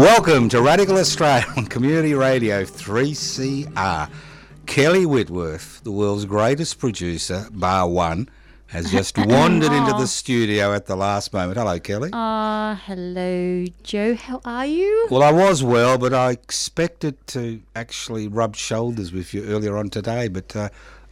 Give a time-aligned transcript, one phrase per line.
[0.00, 4.10] Welcome to Radical Australia on Community Radio 3CR.
[4.64, 8.30] Kelly Whitworth, the world's greatest producer, bar one,
[8.68, 11.58] has just wandered into the studio at the last moment.
[11.58, 12.08] Hello, Kelly.
[12.14, 14.14] Uh, hello, Joe.
[14.14, 15.06] How are you?
[15.10, 19.90] Well, I was well, but I expected to actually rub shoulders with you earlier on
[19.90, 20.28] today.
[20.28, 20.70] But uh,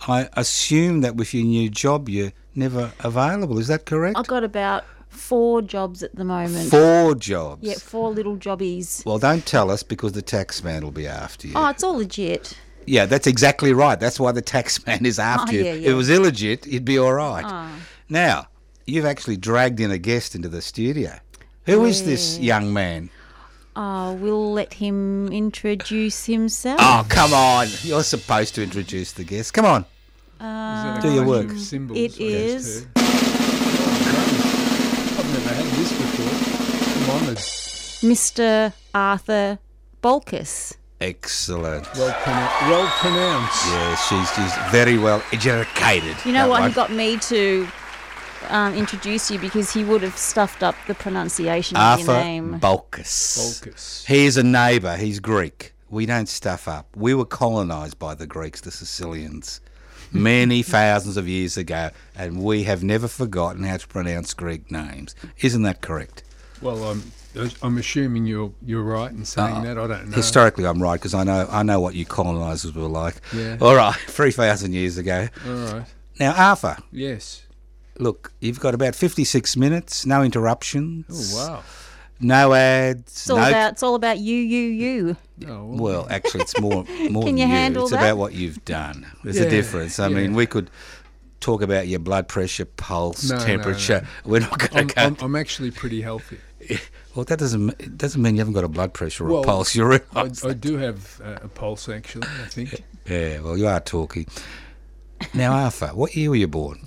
[0.09, 3.59] I assume that with your new job, you're never available.
[3.59, 4.17] Is that correct?
[4.17, 6.71] I've got about four jobs at the moment.
[6.71, 7.63] Four jobs.
[7.67, 9.03] Yeah, four little jobbies.
[9.07, 11.55] Well, don't tell us because the tax man will be after you.
[11.57, 12.57] Oh, it's all legit.
[12.87, 13.99] Yeah, that's exactly right.
[14.01, 15.65] That's why the tax man is after Oh, you.
[15.65, 17.45] yeah, If it was illegit, you'd be all right.
[17.47, 17.71] Oh.
[18.09, 18.47] Now,
[18.87, 21.19] you've actually dragged in a guest into the studio.
[21.67, 23.11] Who is this young man?
[23.77, 26.79] Oh, we'll let him introduce himself.
[26.81, 27.69] Oh, come on.
[27.83, 29.53] You're supposed to introduce the guest.
[29.53, 29.85] Come on.
[30.41, 31.51] Uh, Do your work.
[31.53, 32.87] Symbols, It I guess, is.
[35.39, 35.49] Too.
[35.49, 37.15] I've never had this before.
[37.15, 37.39] I'm honoured.
[37.39, 38.73] Mr.
[38.95, 39.59] Arthur
[40.03, 40.77] Bolkas.
[41.01, 41.87] Excellent.
[41.95, 43.67] Well, pronou- well pronounced.
[43.67, 46.17] Yeah, she's, she's very well educated.
[46.25, 46.61] You know what?
[46.61, 46.71] one.
[46.71, 47.69] He got me to
[48.49, 52.55] um, introduce you because he would have stuffed up the pronunciation of Arthur your name.
[52.55, 53.63] Arthur Balkus.
[53.63, 54.07] Balkus.
[54.07, 54.97] He's a neighbour.
[54.97, 55.73] He's Greek.
[55.91, 56.89] We don't stuff up.
[56.97, 59.61] We were colonised by the Greeks, the Sicilians,
[60.13, 65.15] many thousands of years ago, and we have never forgotten how to pronounce Greek names.
[65.41, 66.23] Isn't that correct?
[66.61, 67.03] Well, I'm
[67.63, 69.79] I'm assuming you're you're right in saying Uh, that.
[69.79, 70.17] I don't know.
[70.17, 73.21] Historically, I'm right because I know I know what you colonisers were like.
[73.33, 73.59] Yeah.
[73.61, 75.29] All right, three thousand years ago.
[75.47, 75.85] All right.
[76.19, 77.45] Now, Arthur, Yes.
[78.01, 81.63] look, you've got about fifty-six minutes, no interruptions, Oh wow.
[82.21, 85.17] No ads, It's all no about it's all about you, you, you.
[85.47, 87.51] Oh, well, Well, actually, it's more more Can than you you.
[87.51, 87.99] handle It's that?
[88.01, 89.07] about what you've done.
[89.25, 89.99] There's a difference.
[89.99, 90.17] I yeah.
[90.17, 90.71] mean, we could
[91.41, 94.07] talk about your blood pressure, pulse, No, no, temperature.
[94.25, 95.03] We're not going I'm, to go.
[95.03, 96.39] I'm, I'm actually pretty healthy.
[97.15, 99.47] well, that doesn't it doesn't mean you haven't got a blood pressure or Well, a
[99.47, 99.77] pulse.
[99.77, 100.01] You're in.
[100.17, 102.27] I, I do have uh, a pulse actually.
[102.27, 104.27] I think Yeah, well, you are talky.
[105.35, 106.79] Now, Arthur, what year were you born?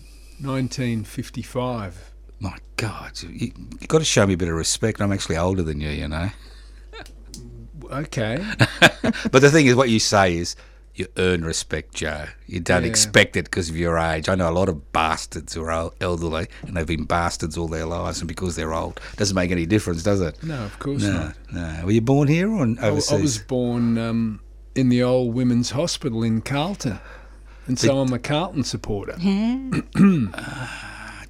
[0.41, 2.10] 1955.
[2.41, 4.99] My God, you, you got to show me a bit of respect.
[4.99, 6.29] I'm actually older than you, you know.
[7.91, 8.43] Okay.
[9.31, 10.55] But the thing is, what you say is
[10.95, 12.25] you earn respect, Joe.
[12.47, 12.89] You don't Yeah.
[12.89, 14.27] expect it because of your age.
[14.29, 17.85] I know a lot of bastards who are elderly and they've been bastards all their
[17.85, 20.41] lives, and because they're old, doesn't make any difference, does it?
[20.43, 21.35] No, of course No, not.
[21.51, 21.81] no.
[21.85, 24.39] Were you born here or in- I, I was born um,
[24.75, 26.99] in the old women's hospital in Carlton,
[27.67, 29.15] and so I'm a Carlton supporter.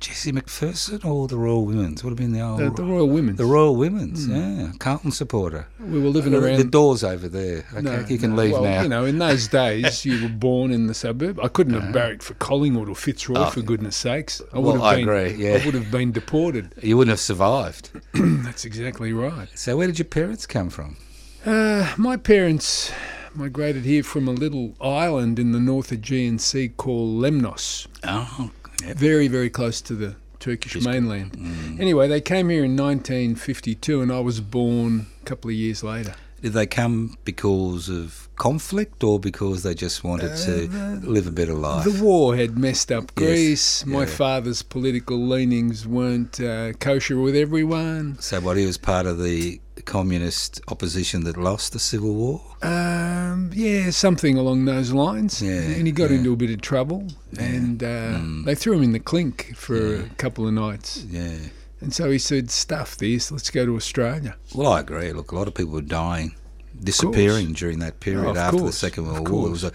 [0.02, 2.04] Jessie McPherson or the Royal Women's?
[2.04, 2.60] Would have been the old.
[2.60, 3.38] The, the Royal Women's.
[3.38, 4.72] the Royal Women's, yeah.
[4.80, 5.68] Carlton supporter.
[5.80, 6.58] we were living The, around.
[6.58, 7.66] the door's over there.
[7.72, 8.42] Okay, No, you can no.
[8.42, 8.82] leave well, now.
[8.82, 11.40] You know, in those days, you were born in the suburb.
[11.40, 14.42] I couldn't have barracked for Collingwood or Fitzroy, for goodness sakes.
[14.54, 14.80] I would Oh.
[14.80, 15.60] Well, have I been, agree, yeah.
[15.62, 16.74] I would have been deported.
[16.82, 17.92] you wouldn't have survived.
[18.14, 19.48] That's exactly right.
[19.56, 20.98] So, where did your parents come from?
[21.46, 22.92] Uh, my parents
[23.34, 28.52] migrated here from a little island in the north Aegean Sea called Lemnos, Oh,
[28.86, 28.94] yeah.
[28.94, 31.34] very, very close to the Turkish mainland.
[31.34, 31.80] Mm.
[31.80, 36.16] Anyway, they came here in 1952, and I was born a couple of years later.
[36.42, 40.68] Did they come because of conflict or because they just wanted to
[41.08, 41.86] live a better life?
[41.86, 43.86] The war had messed up Yes, Greece.
[43.86, 48.18] My father's political leanings weren't uh, kosher with everyone.
[48.20, 52.42] so, what he was part of the communist opposition that lost the Civil War?
[52.62, 55.42] Um, yeah, something along those lines.
[55.42, 56.18] Yeah, and he got yeah.
[56.18, 57.08] into a bit of trouble,
[57.38, 61.06] and uh, they threw him in the clink for a couple of nights.
[61.10, 61.38] Yeah.
[61.82, 63.32] And so he said, "Stuff this.
[63.32, 65.12] Let's go to Australia." Well, I agree.
[65.14, 66.36] Look, a lot of people were dying,
[66.80, 69.48] disappearing during that period Oh, after the Second World War.
[69.48, 69.72] It was a,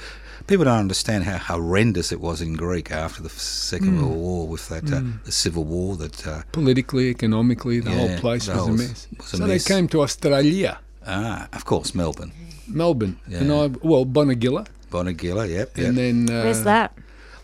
[0.46, 4.68] people don't understand how horrendous it was in Greek after the Second World War with
[4.68, 6.26] that uh, the civil war that.
[6.26, 9.06] Uh, Politically, economically, the Yeah, whole place the was a mess.
[9.16, 9.64] was a so mess.
[9.64, 12.32] they came to Australia, ah, of course, Melbourne,
[12.68, 15.48] Melbourne, and I well Bonegilla, Bonegilla.
[15.48, 15.76] Yep.
[15.78, 15.86] yep.
[15.88, 16.92] and then uh, Where's that?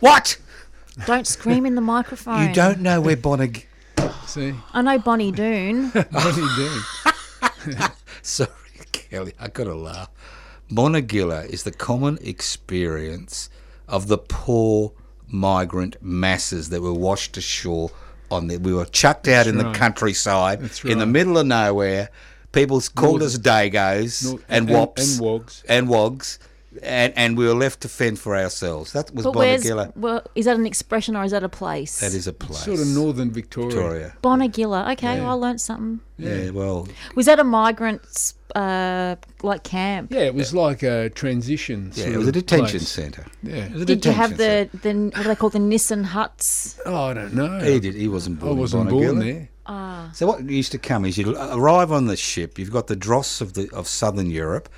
[0.01, 0.39] what?
[1.07, 2.47] Don't scream in the microphone.
[2.49, 3.65] You don't know where Bonag?
[4.27, 5.91] see I know Bonnie Doon.
[6.13, 6.81] Bonnie Doon.
[8.23, 8.51] Sorry,
[8.93, 10.09] Kelly, I gotta laugh.
[10.71, 13.51] Bonegilla is the common experience
[13.89, 14.93] of the poor
[15.27, 17.91] migrant masses that were washed ashore
[18.31, 18.59] on the.
[18.59, 22.11] We were chucked out in the countryside, That's in the middle of nowhere.
[22.53, 25.65] People called us dagos and, and- wops and wogs.
[25.69, 26.39] and wogs,
[26.83, 28.93] and, and we were left to fend for ourselves.
[28.93, 29.93] That was But where's Bonegilla.
[29.97, 32.01] well, is that an expression or is that a place?
[32.01, 32.65] That is a place.
[32.65, 33.71] sort of northern Victoria.
[33.71, 34.17] Victoria.
[34.23, 34.93] Bonegilla.
[34.93, 35.23] Okay, Yeah.
[35.25, 36.01] well, I learnt something.
[36.19, 36.51] Yeah.
[36.51, 40.13] well, Was that a migrants uh, like camp?
[40.13, 41.91] Yeah, it was like a transition.
[41.95, 42.89] yeah, it was a detention place.
[42.89, 43.27] centre.
[43.43, 43.67] Yeah.
[43.67, 46.79] It was a Did you have the, the what do they call the Nissen huts?
[46.87, 47.59] Oh, I don't know.
[47.61, 47.95] He did.
[47.95, 48.53] He wasn't born.
[48.53, 49.21] in wasn't born Bonegilla.
[49.21, 49.49] there.
[50.15, 52.59] So what used to come is you arrive on the ship.
[52.59, 54.69] You've got the dross of the of southern Europe,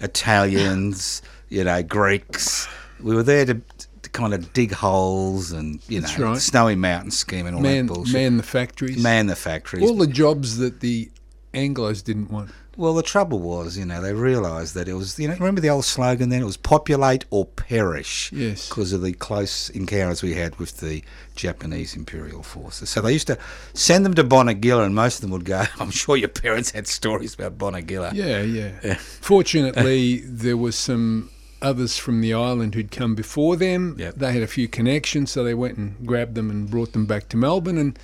[0.00, 1.22] Italians,
[1.52, 2.66] you know, Greeks.
[3.00, 3.60] We were there to,
[4.02, 6.38] to kind of dig holes and you That's know, right.
[6.40, 8.14] snowy mountain scheme and all Man, that bullshit.
[8.14, 9.02] man the factories.
[9.02, 9.82] Man the factories.
[9.88, 11.10] All the jobs that the
[11.52, 12.50] Anglos didn't want.
[12.78, 15.68] well, the trouble was, you know, they realised that it was, you know, remember the
[15.68, 16.40] old slogan then?
[16.40, 18.32] It was populate or perish.
[18.32, 18.68] Yes.
[18.70, 21.02] Because of the close encounters we had with the
[21.36, 22.88] Japanese imperial forces.
[22.88, 23.36] So they used to
[23.74, 25.64] send them to Bonegilla, and most of them would go.
[25.78, 28.14] I'm sure your parents had stories about Bonegilla.
[28.14, 28.94] Yeah, yeah.
[28.94, 31.30] Fortunately, there was some
[31.62, 33.96] others from the island who'd come before them.
[33.98, 34.14] Yep.
[34.16, 37.28] They had a few connections, so they went and grabbed them and brought them back
[37.30, 37.98] to Melbourne and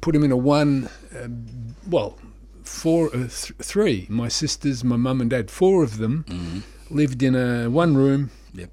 [0.00, 1.28] put them in a one, uh,
[1.88, 2.18] well,
[2.64, 4.06] four, uh, th- three.
[4.08, 8.70] My sisters, my mum and dad, four of them lived in a one room Yep.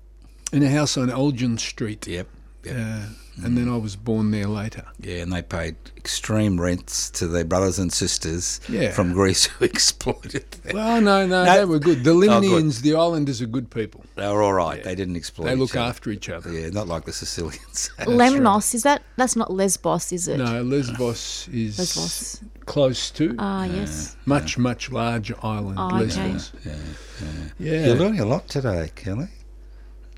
[0.51, 2.07] in a house on Elgin Street.
[2.07, 2.27] Yep.
[2.63, 2.75] yep.
[2.77, 3.05] Uh,
[3.41, 4.85] and then I was born there later.
[4.99, 8.91] Yeah, and they paid extreme rents to their brothers and sisters Yeah.
[8.91, 10.75] from Greece who exploited them.
[10.75, 11.57] Well, no, no, No.
[11.57, 12.03] they were good.
[12.03, 14.03] The Oh, the islanders are good people.
[14.15, 14.83] They were all right.
[14.83, 15.45] They didn't exploit.
[15.45, 15.85] They each look other.
[15.89, 16.51] after each other.
[16.51, 17.89] Yeah, not like the Sicilians.
[17.99, 19.01] Lemnos is that?
[19.17, 20.37] That's not Lesbos, is it?
[20.37, 22.41] No, Lesbos is Lesbos.
[22.65, 23.35] close to.
[23.39, 24.15] Ah, yes.
[24.25, 26.33] much, much larger island, Oh, okay.
[26.33, 26.51] Lesbos.
[26.65, 26.75] yeah,
[27.59, 27.85] Yeah.
[27.87, 29.27] You're learning a lot today, Kelly.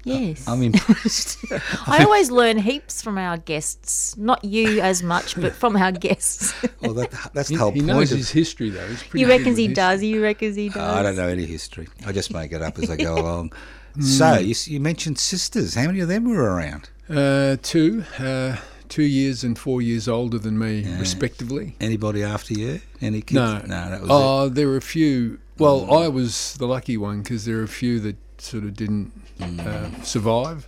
[0.05, 0.47] Yes.
[0.47, 1.43] I'm impressed.
[1.87, 4.15] I always learn heaps from our guests.
[4.17, 6.53] Not you as much, but from our guests.
[6.81, 7.87] well, that, that's He, the whole he point.
[7.87, 8.87] knows of, his history, though.
[8.87, 9.73] He's pretty you reckons he history.
[9.75, 10.03] does?
[10.03, 10.77] You reckons he does?
[10.77, 11.87] I don't know any history.
[12.05, 13.51] I just make it up as I go along.
[13.95, 14.01] Hmm.
[14.01, 15.73] So you, you mentioned sisters.
[15.75, 16.89] How many of them were around?
[17.09, 18.57] Uh, two, uh,
[18.89, 21.75] two years and four years older than me, respectively.
[21.79, 22.81] Anybody after you?
[23.01, 23.33] Any kids?
[23.35, 25.39] No, no, that was Oh, there were a few.
[25.57, 29.13] Well, I was the lucky one because there were a few that sort of didn't
[29.41, 30.67] uh, survive.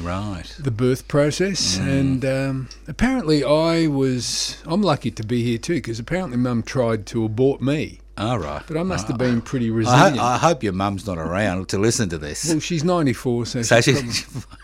[0.00, 0.44] Right.
[0.58, 4.62] the birth process, and um, apparently I was.
[4.64, 8.62] I'm lucky to be here too because apparently Mum tried to abort me, All right.
[8.66, 10.16] but I must have been pretty I, resilient.
[10.18, 12.48] ho- I hope your mum's not around to listen to this.
[12.48, 14.56] well, she's 94, so, so she's she, probably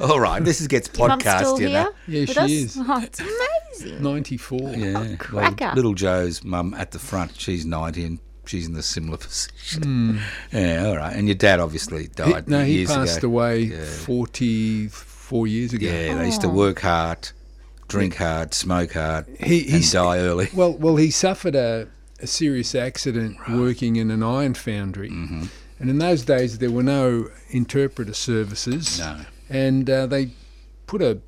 [0.14, 1.84] all right, this is gets Your mum's podcast, still you here?
[1.84, 1.92] know.
[2.06, 2.50] Yeah, she us?
[2.50, 2.76] is.
[2.80, 4.02] Oh, it's amazing.
[4.02, 4.60] 94.
[4.74, 5.72] Yeah, well, cracker.
[5.74, 7.40] little Joe's mum at the front.
[7.40, 8.18] She's ninety, and
[8.50, 9.82] she's in a similar position.
[9.82, 10.18] Hmm.
[10.52, 11.14] Yeah, all right.
[11.16, 12.48] And your dad obviously He- died.
[12.48, 13.28] no, he passed ago.
[13.28, 13.84] away Yeah.
[13.84, 15.86] 44 years ago.
[15.86, 17.30] Yeah, they used to work hard,
[17.88, 20.48] drink hard, smoke hard, He- and die early.
[20.54, 21.86] Well, well, he suffered a,
[22.20, 25.44] a serious accident working in an iron foundry, Mm-hmm.
[25.78, 28.98] and in those days there were no interpreter services.
[28.98, 29.20] No.
[29.48, 30.30] and uh, they
[30.86, 31.18] put a,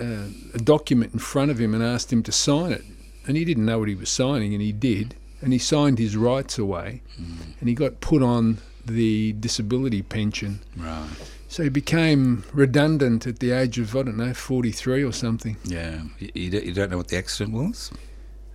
[0.00, 2.84] uh, a document in front of him and asked him to sign it,
[3.26, 6.16] and he didn't know what he was signing, and he did, and he signed his
[6.16, 7.36] rights away, Mm.
[7.60, 10.60] and he got put on the disability pension.
[10.76, 11.06] Right.
[11.48, 15.56] So he became redundant at the age of I don't know, forty three or something.
[15.64, 16.02] Yeah.
[16.18, 17.90] You, you, don't, you don't know what the accident was?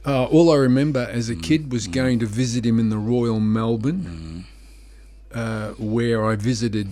[0.05, 1.43] Uh, all I remember as a Mm.
[1.43, 4.45] kid was going to visit him in the Royal Melbourne,
[5.33, 6.87] uh, where I visited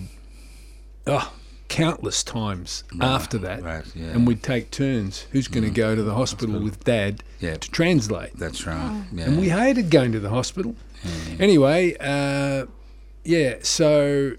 [1.06, 1.32] oh,
[1.68, 3.62] countless times after that.
[3.62, 4.06] right, yeah.
[4.08, 5.26] And we'd take turns.
[5.32, 7.56] Who's going to go to the hospital with Dad Yeah.
[7.56, 8.36] to translate?
[8.36, 9.04] That's right.
[9.12, 9.24] Yeah.
[9.26, 10.74] And we hated going to the hospital.
[11.38, 12.66] Anyway, uh,
[13.24, 14.32] yeah, so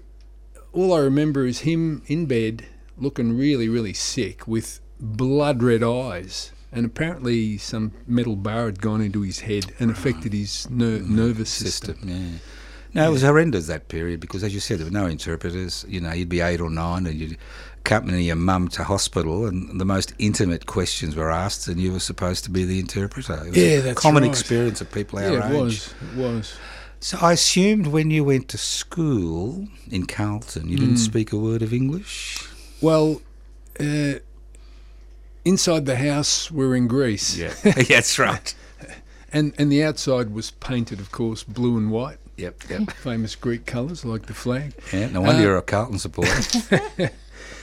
[0.72, 2.66] all I remember is him in bed
[2.98, 6.52] looking really, really sick with blood red eyes.
[6.72, 11.50] and apparently some metal bar had gone into his head and affected his ner- nervous
[11.50, 11.96] system.
[11.96, 12.08] system.
[12.08, 12.38] Yeah.
[12.92, 15.84] No, it was horrendous that period because, as you said, there were no interpreters.
[15.88, 17.38] You know, you'd be eight or nine, and you'd
[17.84, 22.00] accompany your mum to hospital, and the most intimate questions were asked, and you were
[22.00, 23.42] supposed to be the interpreter.
[23.52, 24.30] Yeah, a that's common right.
[24.30, 25.52] experience of people our Yeah, age.
[25.54, 25.94] it was.
[26.12, 26.54] It was.
[27.00, 30.84] So I assumed when you went to school in Carlton, you Hmm.
[30.84, 32.46] didn't speak a word of English.
[32.82, 33.22] Well,
[33.80, 34.14] uh,
[35.44, 37.36] inside the house we're in Greece.
[37.36, 37.54] Yeah,
[37.88, 38.54] that's right.
[39.32, 42.90] And and the outside was painted, of course, blue and white, Yep, yep.
[42.90, 44.72] famous Greek colours like the flag.
[44.92, 46.34] Yeah, no wonder Uh, you're a Carlton supporter.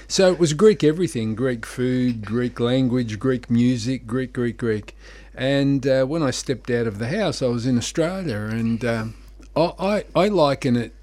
[0.07, 4.95] So it was Greek everything: Greek food, Greek language, Greek music, Greek, Greek, Greek.
[5.35, 9.15] And uh, when I stepped out of the house, I was in Australia, and um,
[9.55, 10.93] I, I I liken it.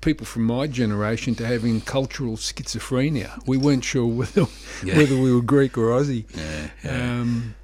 [0.00, 3.44] People from my generation to having cultural schizophrenia.
[3.44, 4.46] We weren't sure whether
[4.84, 4.96] Yeah.
[4.98, 6.24] whether we were Greek or Aussie.
[6.36, 7.20] yeah, yeah.
[7.20, 7.56] Um,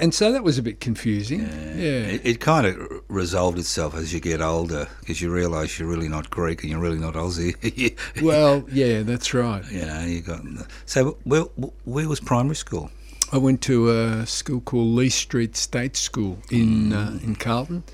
[0.00, 1.40] and so that was a bit confusing.
[1.40, 2.06] Yeah.
[2.14, 2.76] It, it kind of
[3.08, 6.80] resolved itself as you get older because you realise you're really not Greek and you're
[6.80, 7.54] really not Aussie.
[8.22, 9.64] Well, yeah, that's right.
[9.70, 10.40] know, you got.
[10.86, 11.42] So, where,
[11.84, 12.90] where was primary school?
[13.32, 17.84] I went to a school called Lee Street State School in uh, in Carlton.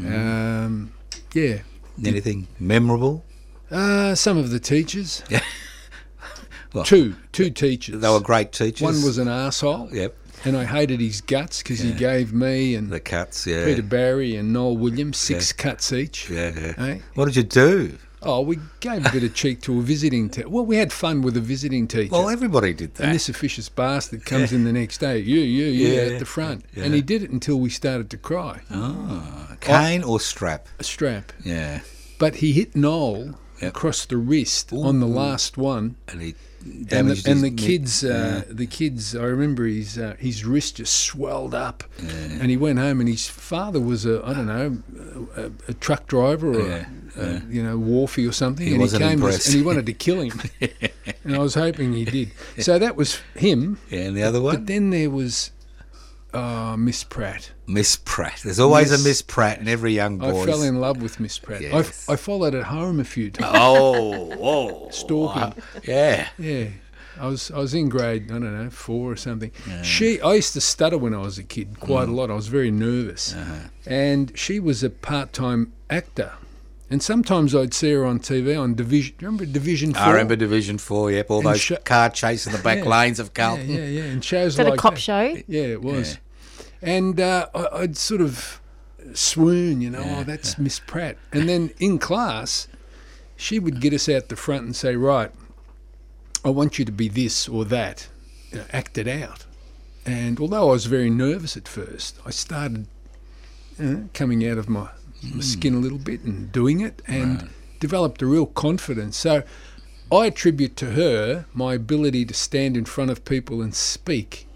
[0.00, 0.92] Um,
[1.34, 1.58] yeah,
[2.04, 3.24] Anything memorable?
[3.70, 5.22] uh, some of the teachers.
[5.28, 5.40] Yeah.
[6.74, 8.00] Well, two two teachers.
[8.00, 8.80] They were great teachers.
[8.80, 11.92] One was an arsehole, Yep, and I hated his guts because Yeah.
[11.92, 13.46] he gave me and the cuts.
[13.46, 16.28] Yeah, Peter Barry and Noel Williams six cuts each.
[16.30, 16.74] yeah, yeah.
[16.86, 16.98] Eh?
[17.14, 17.98] What did you do?
[18.24, 20.48] Oh, we gave a bit of cheek to a visiting teacher.
[20.48, 22.12] Well, we had fun with a visiting teacher.
[22.12, 23.04] Well, everybody did that.
[23.06, 26.24] and this officious bastard comes in the next day, you, you, you, Yeah, at the
[26.24, 26.64] front.
[26.72, 26.84] yeah.
[26.84, 28.60] And he did it until we started to cry.
[28.70, 30.68] Ah, cane or strap?
[30.78, 31.32] A strap.
[31.44, 31.80] Yeah,
[32.20, 33.70] But he hit Noel Yep.
[33.76, 35.96] across the wrist on the last one.
[36.06, 39.16] and he And the, and the kids, uh, the kids.
[39.16, 43.00] I remember his uh, his wrist just swelled up, and he went home.
[43.00, 44.82] And his father was a I don't know
[45.36, 48.64] a, a truck driver or Yeah, a, a, you know wharfie or something.
[48.66, 50.40] He and wasn't he came us- and he wanted to kill him.
[51.24, 52.30] and I was hoping he did.
[52.58, 53.78] So that was him.
[53.90, 54.54] Yeah, and the other one.
[54.56, 55.50] But then there was
[56.34, 57.52] uh, Miss Pratt.
[57.66, 58.40] Miss Pratt.
[58.44, 60.42] There's always Miss- a Miss Pratt in every young boy.
[60.42, 61.60] I fell in love with Miss Pratt.
[61.60, 62.08] Yes.
[62.08, 63.54] I, I followed it home a few times.
[63.58, 64.88] Oh, whoa.
[64.90, 65.62] Stalking.
[65.84, 66.28] Yeah.
[66.38, 66.68] Yeah.
[67.20, 69.52] I was I was in grade I don't know four or something.
[69.82, 72.12] She I used to stutter when I was a kid quite Mm.
[72.12, 72.30] a lot.
[72.30, 73.68] I was very nervous, Uh-huh.
[73.86, 76.32] and she was a part time actor.
[76.90, 79.14] And sometimes I'd see her on TV on Division.
[79.18, 80.02] Do you remember Division Four?
[80.02, 81.10] I remember Division Four.
[81.12, 82.84] Yep, all And those sh- car chase in the back Yeah.
[82.90, 83.68] lanes of Yeah, Carlton.
[83.70, 84.02] yeah, yeah.
[84.04, 85.00] And shows Is that like a cop that.
[85.00, 85.36] show?
[85.48, 86.18] Yeah, it was.
[86.82, 88.60] And uh, I, I'd sort of
[89.14, 91.16] swoon, you know, Yeah, oh, that's Miss Pratt.
[91.32, 92.68] And then in class,
[93.36, 95.30] she would get us out the front and say, right,
[96.44, 98.08] I want you to be this or that,
[98.50, 99.46] you know, act it out.
[100.04, 102.86] And although I was very nervous at first, I started
[103.78, 104.88] you know, coming out of my,
[105.22, 107.48] my skin a little bit and doing it and
[107.78, 109.16] developed a real confidence.
[109.16, 109.44] So
[110.10, 114.46] I attribute to her my ability to stand in front of people and speak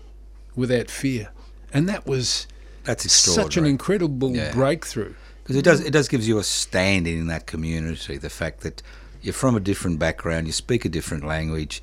[0.56, 1.30] without fear.
[1.76, 2.46] And that was
[2.84, 4.52] That's such an incredible Yeah.
[4.52, 5.14] breakthrough.
[5.42, 8.16] Because it does it does gives you a standing in that community.
[8.16, 8.82] The fact that
[9.22, 11.82] you're from a different background, you speak a different language,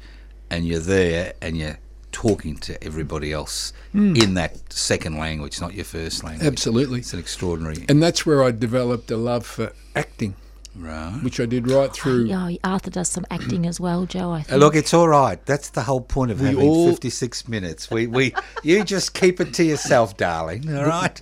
[0.49, 1.77] and you're there and you're
[2.11, 4.15] talking to everybody else hmm.
[4.15, 6.47] in that second language, not your first language.
[6.47, 6.99] Absolutely.
[6.99, 7.85] It's an extraordinary.
[7.89, 10.35] And that's where I developed a love for acting,
[10.75, 11.19] Right.
[11.21, 12.31] which I did right through.
[12.31, 14.31] Oh, Arthur does some acting as well, Joe.
[14.31, 14.59] I think.
[14.59, 15.43] Look, it's all right.
[15.45, 17.91] That's the whole point of We having all- 56 minutes.
[17.91, 20.75] We, we, you just keep it to yourself, darling.
[20.75, 21.21] All right.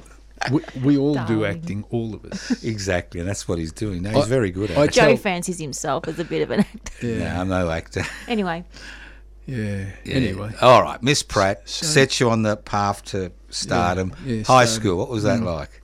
[0.51, 2.63] We, we all do acting, all of us.
[2.63, 4.01] Exactly, and that's what he's doing.
[4.03, 4.91] No, he's I- very good at I it.
[4.93, 7.07] Joe tell- fancies himself as a bit of an actor.
[7.19, 8.03] No, I'm no actor.
[8.27, 8.63] Anyway,
[9.45, 9.85] Yeah.
[10.05, 10.15] Yeah.
[10.15, 14.13] Anyway, All right, Miss Pratt So- sets you on the path to stardom.
[14.25, 14.67] Yeah, yeah, High stardom.
[14.81, 15.45] school, what was that mm.
[15.45, 15.80] like?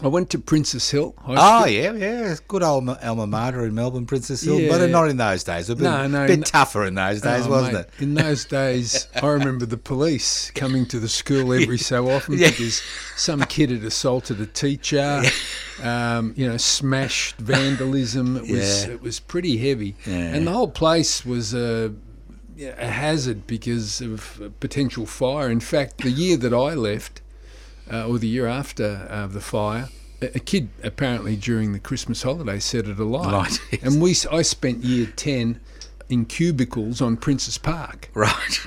[0.00, 1.14] I went to Princes Hill.
[1.18, 2.34] High Oh, yeah, yeah.
[2.48, 4.58] Good old ma- alma mater in Melbourne, Princes Hill.
[4.58, 4.70] Yeah.
[4.70, 5.68] But not in those days.
[5.68, 6.44] A bit, No, no, bit no.
[6.44, 8.02] tougher in those days, Oh, wasn't mate, it?
[8.02, 12.48] In those days, I remember the police coming to the school every so often Yeah.
[12.50, 12.82] because
[13.16, 15.22] some kid had assaulted a teacher,
[15.82, 18.38] um, you know, smashed vandalism.
[18.38, 18.92] It was Yeah.
[18.94, 20.14] it was pretty heavy, Yeah.
[20.34, 21.92] and the whole place was a,
[22.58, 25.48] a hazard because of potential fire.
[25.50, 27.20] In fact, the year that I left,
[27.90, 29.88] uh, or the year after uh, the fire.
[30.20, 33.82] a- A kid apparently during the Christmas holiday set it alight, Right, yes.
[33.82, 35.60] and we I spent year ten
[36.08, 38.60] in cubicles on Princes Park Right.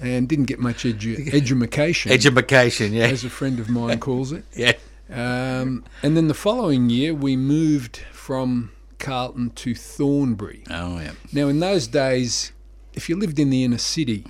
[0.00, 3.06] and didn't get much edu- education, Education, yeah.
[3.06, 4.44] as a friend of mine calls it.
[4.56, 4.72] Yeah.
[5.10, 10.64] Um, and then the following year, we moved from Carlton to Thornbury.
[10.70, 11.12] Oh, yeah.
[11.32, 12.52] Now, in those days,
[12.92, 14.24] if you lived in the inner city,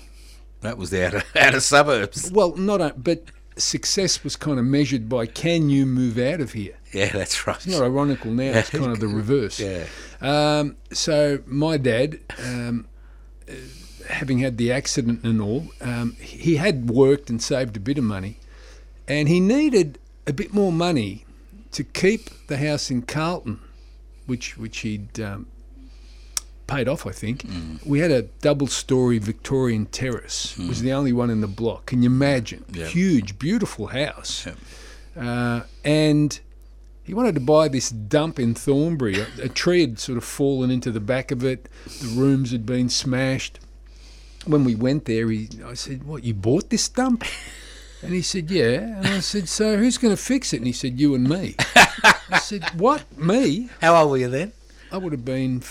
[0.60, 2.30] That was the outer, outer suburbs.
[2.30, 3.24] Well, not a, but
[3.58, 6.76] success was kind of measured by can you move out of here.
[6.92, 7.56] Yeah, that's right.
[7.56, 9.60] It's not ironical now; it's kind of the reverse.
[9.60, 9.86] Yeah.
[10.20, 12.86] Um, so my dad, um,
[14.08, 18.04] having had the accident and all, um, he had worked and saved a bit of
[18.04, 18.38] money,
[19.06, 21.24] and he needed a bit more money
[21.72, 23.60] to keep the house in Carlton,
[24.26, 25.46] which which he'd um,
[26.68, 27.44] paid off, I think.
[27.84, 30.56] We had a double-story Victorian terrace.
[30.56, 31.86] It was the only one in the block.
[31.86, 32.64] Can you imagine?
[32.70, 32.86] Yeah.
[32.86, 34.46] Huge, beautiful house,
[35.16, 36.38] uh, and
[37.02, 39.18] he wanted to buy this dump in Thornbury.
[39.18, 41.68] A, a tree had sort of fallen into the back of it.
[41.86, 43.58] The rooms had been smashed.
[44.46, 46.22] When we went there, he, I said, "What?
[46.22, 47.24] You bought this dump?"
[48.00, 50.72] And he said, "Yeah." And I said, "So who's going to fix it?" And he
[50.72, 51.56] said, "You and me."
[52.30, 53.02] I said, "What?
[53.18, 54.52] Me?" How old were you then?
[54.92, 55.62] I would have been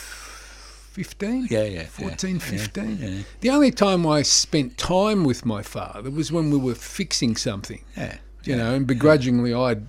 [0.98, 1.48] 15.
[1.51, 2.98] Yeah, yeah, 14, yeah, 15.
[3.00, 3.20] yeah.
[3.42, 7.82] The only time I spent time with my father was when we were fixing something,
[7.96, 8.18] Yeah.
[8.44, 9.86] you know, and begrudgingly I'd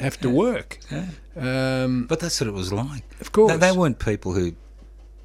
[0.00, 0.80] have to work.
[1.36, 3.04] Um, But that's what it was like.
[3.20, 3.52] Of course.
[3.52, 4.54] They, they weren't people who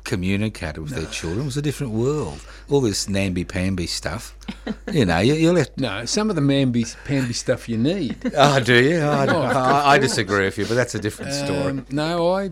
[0.04, 1.42] communicated with their children.
[1.42, 2.40] It was a different world.
[2.70, 4.36] All this namby-pamby stuff.
[4.92, 5.80] you know, you, you left...
[5.80, 8.18] no, some of the mamby, pamby stuff you need.
[8.38, 9.00] Oh, do you?
[9.00, 11.72] I, Oh, I, I disagree with you, but that's a different story.
[11.72, 12.52] Um, no, I.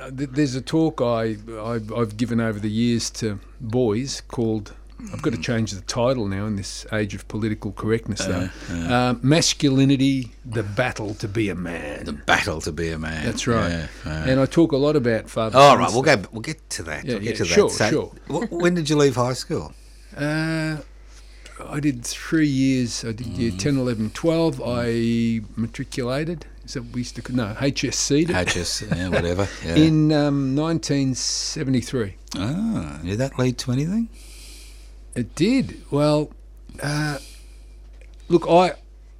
[0.00, 4.74] Uh, th- there's a talk I, I I've given over the years to boys called.
[5.12, 8.48] I've got to change the title now in this age of political correctness, though.
[8.70, 12.04] Uh, masculinity: the battle to be a man.
[12.04, 13.26] The battle to be a man.
[13.26, 13.70] That's right.
[13.70, 14.24] Yeah, yeah.
[14.24, 15.58] And I talk a lot about father.
[15.58, 16.28] All son right, we'll go.
[16.32, 17.04] We'll get to that.
[17.04, 17.90] Yeah, we'll get to sure, that.
[17.90, 18.10] sure.
[18.48, 19.74] when did you leave high school?
[20.16, 20.78] Uh,
[21.64, 23.04] I did three years.
[23.04, 24.62] I did year 10, 11, 12.
[24.64, 26.46] I matriculated.
[26.66, 29.48] Is that what we used to no HSC HS, yeah, whatever.
[29.64, 29.76] Yeah.
[29.76, 32.16] in um, 1973.
[32.36, 34.08] ah, did that lead to anything?
[35.14, 35.80] It did.
[35.92, 36.32] Well,
[36.82, 37.18] uh,
[38.28, 38.72] look, I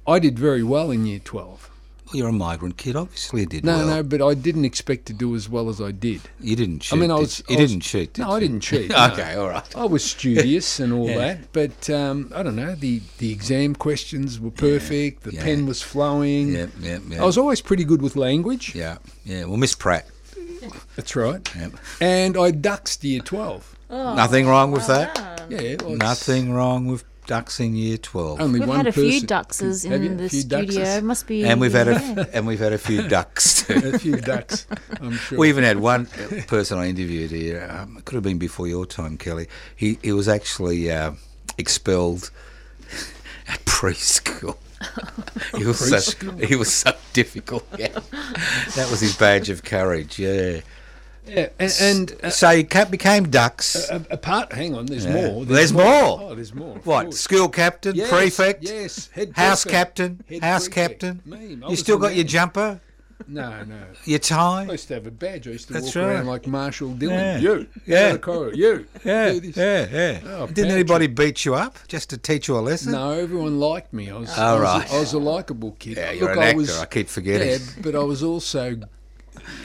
[0.05, 1.71] I did very well in year 12.
[2.07, 2.95] Well, you're a migrant kid.
[2.95, 3.87] Obviously, you did No, well.
[3.87, 6.21] no, but I didn't expect to do as well as I did.
[6.39, 6.93] You didn't cheat.
[6.97, 7.39] I mean, I was.
[7.39, 7.45] you?
[7.49, 8.13] You I was- didn't cheat.
[8.13, 8.89] Did no, I didn't cheat.
[8.91, 9.05] no.
[9.11, 9.75] okay, all right.
[9.75, 11.17] I was studious and all Yeah.
[11.17, 12.75] that, but um, I don't know.
[12.75, 15.23] The the exam questions were perfect.
[15.23, 15.43] The yeah.
[15.43, 16.53] pen was flowing.
[16.53, 17.21] Yeah, yeah, yeah.
[17.21, 18.73] I was always pretty good with language.
[18.75, 19.45] yeah, yeah.
[19.45, 20.05] Well, Miss Pratt.
[20.95, 21.49] That's right.
[21.55, 21.71] Yep.
[22.01, 23.75] And I duxed year 12.
[23.89, 25.45] Nothing wrong with that.
[25.49, 28.41] Yeah, it Nothing wrong with ducks in year twelve.
[28.41, 30.09] Only We've one had a few person- duxes Have you?
[30.11, 30.61] in the studio.
[30.65, 31.03] duxes?
[31.03, 31.43] Must be.
[31.45, 32.15] and we've had yeah.
[32.19, 34.65] a and we've had a few ducks a few ducks.
[35.01, 35.37] I'm sure.
[35.37, 36.07] We even had one
[36.47, 37.67] person I interviewed here.
[37.69, 39.47] Um, it could have been before your time, Kelly.
[39.75, 41.11] He he was actually uh,
[41.57, 42.31] expelled
[43.47, 44.57] at preschool.
[45.57, 47.67] he was so he was so difficult.
[47.77, 47.89] Yeah,
[48.75, 50.17] that was his badge of courage.
[50.19, 50.61] Yeah.
[51.27, 53.89] Yeah, and, and uh, So you became ducks.
[53.89, 55.13] a- apart, hang on, there's Yeah.
[55.31, 55.45] more.
[55.45, 56.19] There's more.
[56.21, 56.75] Oh, there's more.
[56.83, 57.03] what?
[57.05, 57.19] course.
[57.19, 61.01] School captain, Yes, prefect, Yes, head house captain, head house prefect.
[61.01, 61.21] captain.
[61.25, 62.79] Me, you still got your jumper,
[63.27, 63.75] No, no.
[64.05, 64.67] your tie.
[64.69, 65.47] I used to have a badge.
[65.47, 66.03] I used to That's walk right.
[66.15, 67.17] around like Marshall Dillon.
[67.17, 67.39] Yeah.
[67.39, 68.17] You, Yeah.
[68.17, 68.55] Corridor.
[68.55, 70.19] You, Yeah, yeah, yeah.
[70.25, 72.91] Oh, Didn't anybody beat you up just to teach you a lesson?
[72.91, 74.11] No, everyone liked me.
[74.11, 74.91] I was, Oh, I was, right.
[74.91, 75.97] a, I was a likable kid.
[75.97, 76.57] Yeah, you're Look, an I actor.
[76.57, 77.47] Was, I keep forgetting.
[77.49, 78.79] Yeah, but I was also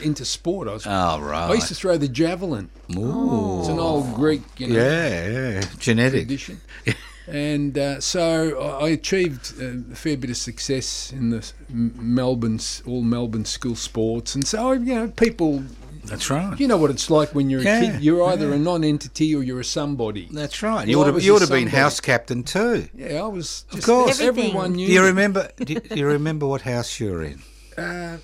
[0.01, 0.67] into sport.
[0.67, 0.85] I was.
[0.87, 1.49] Oh, right.
[1.49, 2.69] I used to throw the javelin.
[2.95, 3.59] Ooh.
[3.59, 5.61] It's an old Greek, you know, Yeah, yeah.
[5.79, 6.21] Genetic.
[6.27, 6.61] tradition.
[7.27, 11.53] and uh, so I I achieved uh, a fair bit of success in the s-
[11.69, 15.63] M- Melbourne's all Melbourne school sports, and so you know people.
[16.05, 16.59] That's right.
[16.59, 18.01] You know what it's like when you're a Yeah, kid.
[18.03, 20.27] You're either a non-entity or you're a somebody.
[20.33, 20.85] That's right.
[20.85, 22.89] You would have you would have been house captain too.
[22.93, 23.63] Yeah, I was.
[23.71, 24.19] Just, course.
[24.19, 24.87] everyone knew.
[24.87, 25.49] Do you remember?
[25.57, 27.41] Do you, do you remember what house you were in?
[27.77, 28.17] Uh,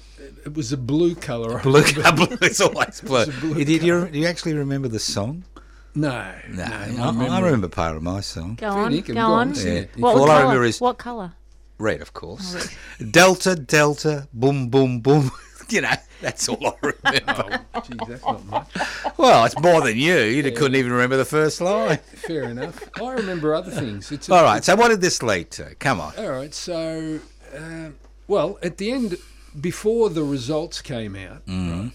[0.46, 1.60] it was a blue colour.
[1.64, 1.82] Blue.
[2.16, 2.38] blue.
[2.42, 3.24] It's always blue.
[3.24, 5.44] a blue You- Did you, do you actually remember the song?
[5.96, 8.56] No, No, no, I, my I remember part of my song.
[8.56, 9.50] Go on, go go on.
[9.50, 9.90] on, sing it.
[9.98, 10.42] What All I colour?
[10.44, 11.34] remember is what colour?
[11.80, 12.70] red, of course.
[13.12, 15.32] Delta, Delta, boom, boom, boom.
[15.70, 17.66] you know, that's all I remember.
[17.74, 18.68] Oh, geez, that's not much.
[19.18, 20.16] Well, it's more than you.
[20.20, 21.98] You couldn't even remember the first line.
[22.16, 22.88] Fair enough.
[23.02, 24.12] I remember other things.
[24.12, 24.64] It's a, All right.
[24.64, 25.74] So what did this lead to?
[25.76, 26.14] Come on.
[26.18, 26.54] All right.
[26.54, 27.20] So,
[27.56, 27.96] um
[28.28, 29.18] well, at the end,
[29.60, 31.92] before the results came out, right,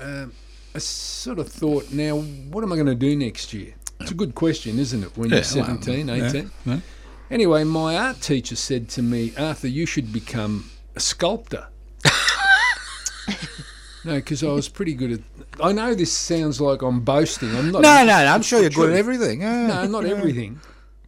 [0.00, 0.32] um,
[0.74, 3.74] I sort of thought, now, what am I going to do next year?
[4.00, 6.50] It's a good question, isn't it, when Yeah, you're well, 17, yeah, 18?
[6.66, 6.78] yeah.
[7.30, 11.68] Anyway, my art teacher said to me, Arthur, you should become a sculptor.
[14.04, 15.20] no, because I was pretty good at.
[15.60, 17.54] I know this sounds like I'm boasting.
[17.54, 17.82] I'm not.
[17.82, 18.12] No, no, no.
[18.32, 19.42] I'm sure you're good at everything.
[19.42, 20.10] Yeah, No, not yeah.
[20.14, 20.60] everything.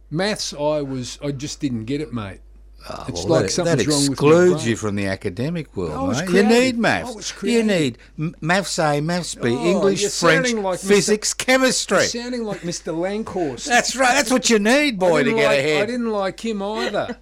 [0.09, 1.19] Maths, I was.
[1.23, 2.39] I just didn't get it, mate.
[2.87, 6.15] Oh, it's well, like that, that wrong with my excludes you from the academic world,
[6.15, 6.29] I mate.
[6.35, 7.33] You need maths.
[7.41, 7.97] You need
[8.41, 10.87] maths A, maths B, Oh, English, French, like Mr.
[10.87, 11.97] physics, chemistry.
[11.97, 12.93] You're sounding like Mr.
[12.93, 13.65] Lankhorst.
[13.65, 14.13] That's right.
[14.13, 15.83] That's what you need, boy, I to get like, ahead.
[15.83, 17.17] I didn't like him either.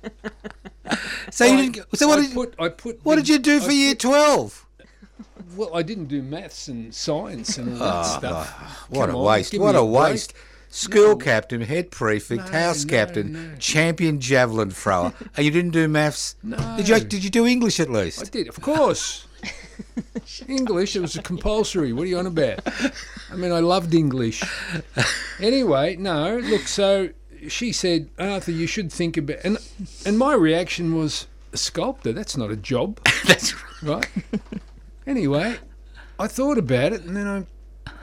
[1.32, 1.98] so you didn't.
[1.98, 4.66] So what I did put, I put what did you do for put- year twelve?
[5.56, 8.56] Well, I didn't do maths and science and all that ah, stuff.
[8.58, 9.58] Ah, what Come a on, waste!
[9.58, 9.92] What a break.
[9.92, 10.34] waste!
[10.76, 13.56] School captain, head prefect, No, house no, captain, no.
[13.60, 16.36] champion javelin thrower, and oh, you didn't do maths.
[16.42, 16.58] No.
[16.78, 17.00] Did you?
[17.00, 18.22] Did you do English at least?
[18.24, 19.28] I did, of course.
[20.48, 21.94] English, it was a compulsory.
[21.94, 22.62] What are you on about?
[23.32, 24.44] I mean, I loved English.
[25.40, 27.10] Anyway, no, look, so
[27.48, 29.58] she said, Arthur, you should think about and
[30.08, 34.08] and my reaction was a sculptor, that's not a job, That's right?
[35.06, 35.58] anyway,
[36.20, 37.46] I thought about it and then I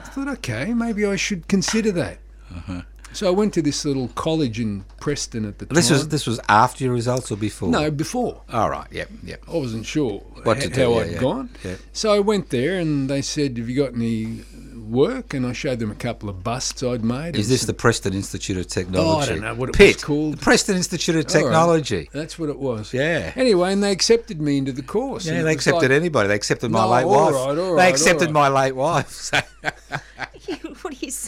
[0.05, 2.19] thought, okay, maybe I should consider that.
[2.55, 2.81] Uh-huh.
[3.13, 5.97] So I went to this little college in Preston at the This time.
[5.97, 7.67] was this was after your results or before?
[7.69, 8.41] no, before.
[8.53, 8.87] All right.
[8.89, 9.09] Yep.
[9.25, 9.43] Yep.
[9.49, 11.49] I wasn't sure What h- to do, how yeah, I'd yeah, gone.
[11.63, 11.75] yeah.
[11.91, 14.43] So I went there and they said, Have you got any
[14.77, 15.33] work?
[15.33, 17.35] And I showed them a couple of busts I'd made.
[17.35, 19.23] Is this the Preston Institute of Oh, Technology?
[19.31, 20.33] I don't know what it Pitt, was called.
[20.37, 21.43] The Preston Institute of All right.
[21.43, 22.09] Technology.
[22.13, 22.93] That's what it was.
[22.93, 23.33] Yeah.
[23.35, 25.25] Anyway, and they accepted me into the course.
[25.25, 26.29] Yeah, they accepted like- anybody.
[26.29, 27.33] They accepted my No, late all wife.
[27.33, 29.09] right, all they accepted all my late wife.
[29.11, 29.41] So-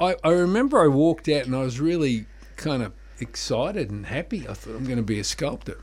[0.00, 4.48] I, I remember I walked out and I was really kind of excited and happy.
[4.48, 5.78] I thought I'm going to be a sculptor.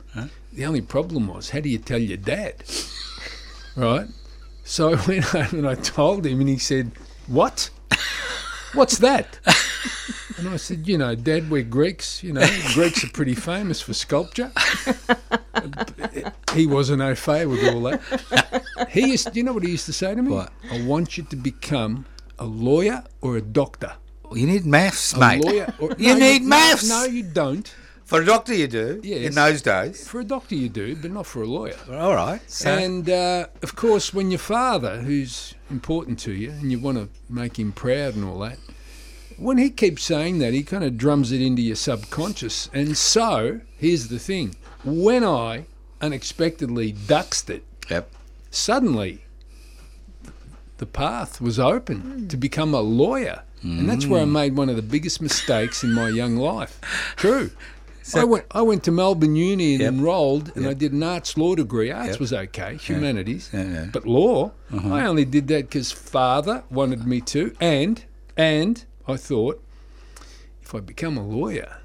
[0.53, 2.63] The only problem was, how do you tell your dad?
[3.75, 4.07] right?
[4.63, 6.91] So I went home and I told him, and he said,
[7.27, 7.69] What?
[8.73, 9.39] What's that?
[10.37, 12.23] And I said, You know, Dad, we're Greeks.
[12.23, 14.51] You know, Greeks are pretty famous for sculpture.
[16.53, 18.01] he wasn't au fait with all that.
[18.89, 20.31] He used, you know what he used to say to me?
[20.31, 20.51] What?
[20.71, 22.05] I want you to become
[22.39, 23.93] a lawyer or a doctor.
[24.33, 25.43] you need maths, A mate.
[25.43, 26.87] lawyer or, You No, need no, maths.
[26.89, 27.73] No, you don't.
[28.03, 28.99] For a doctor, you do.
[29.03, 29.29] Yes.
[29.29, 30.07] In those days.
[30.07, 31.75] For a doctor, you do, but not for a lawyer.
[31.91, 32.39] All right.
[32.51, 36.97] So, And uh, of course, when your father, who's important to you, and you want
[36.99, 38.59] to make him proud and all that,
[39.37, 42.69] when he keeps saying that, he kind of drums it into your subconscious.
[42.73, 45.65] And so, here's the thing when I
[46.01, 48.11] unexpectedly duxed it, yep.
[48.51, 49.25] suddenly
[50.77, 52.27] the path was open hmm.
[52.27, 53.41] to become a lawyer.
[53.63, 54.33] And that's where I hmm.
[54.33, 56.79] made one of the biggest mistakes in my young life.
[57.15, 57.49] True.
[58.13, 59.93] I went I went to Melbourne Uni and Yep.
[59.93, 61.89] enrolled and I did an arts law degree.
[61.89, 62.19] Arts Yep.
[62.19, 63.49] was okay, humanities.
[63.51, 63.85] Yeah, yeah.
[63.91, 64.93] But law, uh-huh.
[64.93, 68.03] I only did that because father wanted me to and
[68.37, 69.63] and I thought
[70.61, 71.77] if I become a lawyer,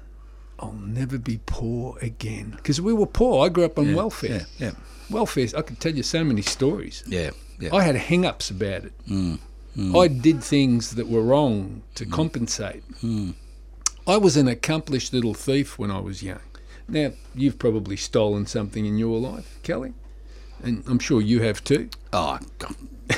[0.59, 2.53] I'll never be poor again.
[2.55, 3.45] Because we were poor.
[3.45, 4.47] I grew up on Yeah, welfare.
[4.57, 4.67] Yeah.
[4.67, 4.71] Yeah.
[5.09, 7.03] Welfare, I could tell you so many stories.
[7.07, 7.31] Yeah.
[7.59, 7.73] yeah.
[7.73, 8.93] I had hang ups about it.
[9.07, 9.39] Mm,
[9.95, 12.83] I did things that were wrong to compensate.
[13.01, 13.33] Mm.
[14.07, 16.41] I was an accomplished little thief when I was young.
[16.87, 19.93] Now, you've probably stolen something in your life, Kelly,
[20.63, 21.89] and I'm sure you have too.
[22.13, 22.39] oh,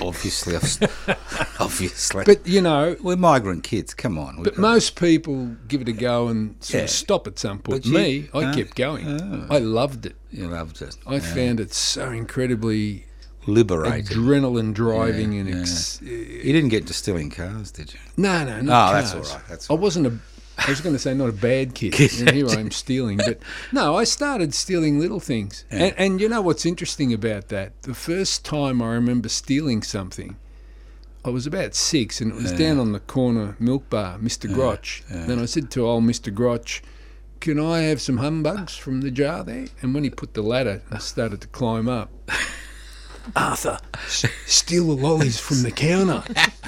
[0.02, 0.56] obviously.
[1.60, 2.24] Obviously.
[2.26, 3.94] But, you know, we're migrant kids.
[3.94, 4.42] Come on.
[4.44, 6.84] But most people give it a go and sort Yeah.
[6.86, 7.86] of stop at some point.
[7.86, 9.08] You- Me, I uh, kept going.
[9.22, 9.48] oh.
[9.50, 10.16] I loved it.
[10.32, 10.96] You loved it.
[11.06, 13.06] I found it so incredibly
[13.46, 14.06] Liberating.
[14.06, 15.62] adrenaline driving Yeah, and yeah.
[15.62, 18.00] ex- You didn't get to stealing cars, did you?
[18.18, 19.30] No, no, Oh, not that's cars.
[19.30, 20.18] all right, that's I wasn't a.
[20.58, 23.18] I was going to say not a bad kid, and here I am stealing.
[23.18, 23.40] But
[23.72, 25.66] no, I started stealing little things.
[25.72, 25.86] Yeah.
[25.86, 27.82] And, and you know what's interesting about that?
[27.84, 30.38] The first time I remember stealing something,
[31.26, 34.54] I was about six, and it was down on the corner milk bar, Mr.
[34.54, 35.04] Grotch.
[35.10, 36.34] Then I said to old Mr.
[36.34, 36.84] Grotch,
[37.40, 40.82] "Can I have some humbugs from the jar there?" And when he put the ladder,
[40.92, 42.10] I started to climb up.
[43.36, 43.80] Arthur,
[44.46, 46.24] steal the lollies from the counter.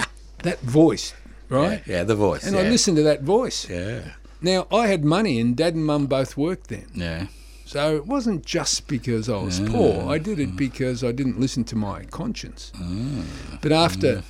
[0.42, 1.12] that voice,
[1.48, 1.82] right?
[1.86, 2.44] Yeah, the voice.
[2.46, 2.62] And yeah.
[2.62, 3.68] I listened to that voice.
[3.68, 4.12] Yeah.
[4.40, 6.86] Now, I had money, and dad and mum both worked then.
[6.94, 7.26] Yeah.
[7.64, 10.08] So it wasn't just because I was poor.
[10.08, 12.70] I did it because I didn't listen to my conscience.
[13.60, 14.22] But after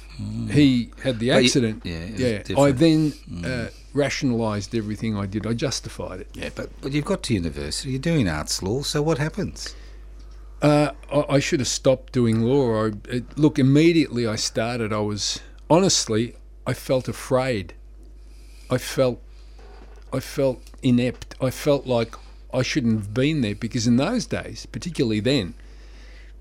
[0.50, 3.12] he had the But you- accident, yeah, it I then
[3.44, 5.46] uh, rationalised everything I did.
[5.46, 6.28] I justified it.
[6.32, 7.90] Yeah, but, but you've got to university.
[7.90, 9.74] You're doing arts law, so what happens?
[10.62, 12.86] Uh, I, I should have stopped doing law.
[12.86, 17.74] I, it, look, immediately I started, I was honestly, I felt afraid.
[18.70, 19.20] I felt,
[20.12, 21.34] I felt inept.
[21.40, 22.14] I felt like
[22.52, 25.54] I shouldn't have been there because in those days, particularly then,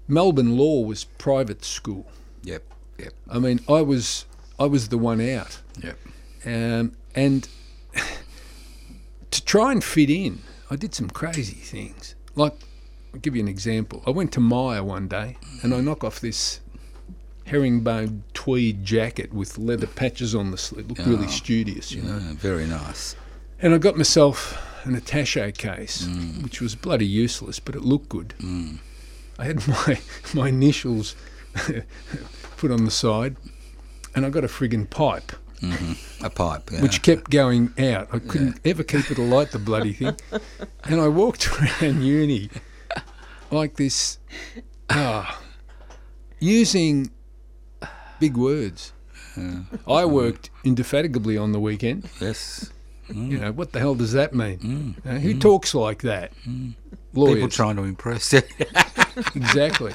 [0.07, 2.07] Melbourne law was private school.
[2.43, 2.63] Yep.
[2.97, 3.13] Yep.
[3.29, 4.25] I mean, I was,
[4.59, 5.97] I was the one out, Yep.
[6.45, 7.47] um, and
[9.31, 10.39] to try and fit in,
[10.71, 12.15] I did some crazy things.
[12.35, 12.53] Like,
[13.13, 14.03] I'll give you an example.
[14.07, 16.59] I went to Myer one day and I knock off this
[17.45, 20.86] herringbone tweed jacket with leather patches on the sleeve.
[20.86, 21.29] It looked really Oh.
[21.29, 22.19] studious, you know.
[22.34, 23.15] Very nice.
[23.60, 26.43] And I got myself an attache case, mm.
[26.43, 28.34] which was bloody useless, but it looked good.
[28.39, 28.79] Mm.
[29.39, 29.99] I had my
[30.34, 31.15] my initials
[32.58, 33.36] put on the side,
[34.15, 35.31] and I got a friggin' pipe,
[35.62, 36.25] mm-hmm.
[36.25, 36.69] A pipe.
[36.71, 36.81] Yeah.
[36.81, 38.10] which kept going out.
[38.12, 40.15] I couldn't ever keep it alight, the bloody thing.
[40.84, 41.47] And I walked
[41.81, 42.49] around uni
[43.51, 44.19] like this,
[44.89, 45.41] ah,
[46.39, 47.10] using
[48.19, 48.93] big words.
[49.38, 52.10] Uh, I worked indefatigably on the weekend.
[52.19, 52.71] yes.
[53.13, 54.58] You know, what the hell does that mean?
[54.58, 55.06] Mm.
[55.06, 55.41] Uh, who mm.
[55.41, 56.32] talks like that?
[56.47, 56.73] Mm.
[57.13, 57.36] Lawyers.
[57.36, 58.34] People trying to impress.
[59.36, 59.93] exactly.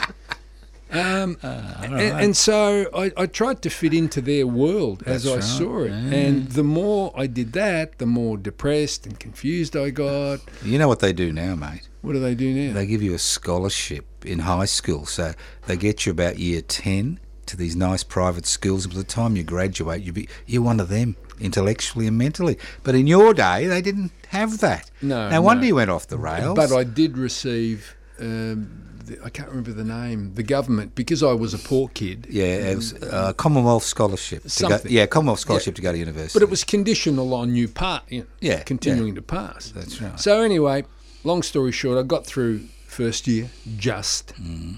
[0.92, 5.35] Um, ah, and, and so I, I tried to fit into their world as I
[5.35, 5.90] right, saw it.
[5.90, 5.96] yeah.
[5.96, 10.40] And the more I did that, the more depressed and confused I got.
[10.64, 11.88] you know what they do now, mate?
[12.02, 12.74] What do they do now?
[12.74, 15.33] They give you a scholarship in high school, so
[15.66, 18.86] they get you about year ten to these nice private schools.
[18.86, 22.58] By the time you graduate, you be you're one of them intellectually and mentally.
[22.82, 24.90] But in your day, they didn't have that.
[25.02, 25.68] No, No wonder no.
[25.68, 26.56] you went off the rails.
[26.56, 28.70] But I did receive, um,
[29.04, 32.26] the, I can't remember the name, the government, because I was a poor kid.
[32.30, 34.44] yeah, it was uh, Commonwealth scholarship.
[34.44, 36.38] To go, yeah, Commonwealth scholarship to go to university.
[36.38, 39.70] But it was conditional on you part, you know, Yeah, continuing to pass.
[39.70, 40.20] That's right.
[40.20, 40.84] So anyway,
[41.24, 44.34] long story short, I got through first year just.
[44.40, 44.76] Mm.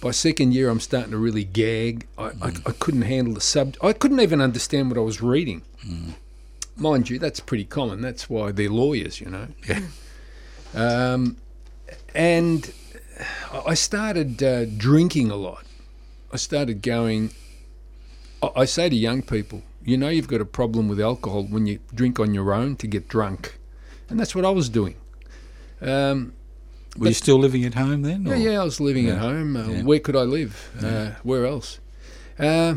[0.00, 2.06] By second year, I'm starting to really gag.
[2.16, 2.68] I, I, Mm.
[2.68, 3.82] I couldn't handle the subject.
[3.84, 5.62] I couldn't even understand what I was reading.
[5.84, 6.14] Mm.
[6.76, 8.00] Mind you, that's pretty common.
[8.00, 9.48] That's why they're lawyers, you know.
[9.68, 9.80] Yeah.
[10.74, 11.36] Um,
[12.14, 12.72] and
[13.66, 15.64] I started uh, drinking a lot.
[16.32, 17.30] I started going.
[18.42, 21.66] I- I say to young people, you know, you've got a problem with alcohol when
[21.66, 23.58] you drink on your own to get drunk,
[24.08, 24.94] and that's what I was doing.
[25.80, 26.34] Um,
[26.98, 28.24] Were you still living at home then?
[28.26, 29.56] yeah, or- yeah, I was living at home.
[29.56, 29.82] Uh, Yeah.
[29.82, 30.70] Where could I live?
[30.82, 31.78] Uh, where else?
[32.38, 32.76] Uh,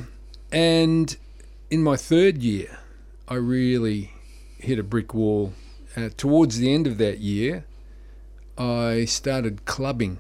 [0.52, 1.16] and
[1.70, 2.78] in my third year,
[3.28, 4.12] I really
[4.58, 5.54] hit a brick wall.
[5.96, 7.66] Uh, towards the end of that year,
[8.58, 10.20] I started clubbing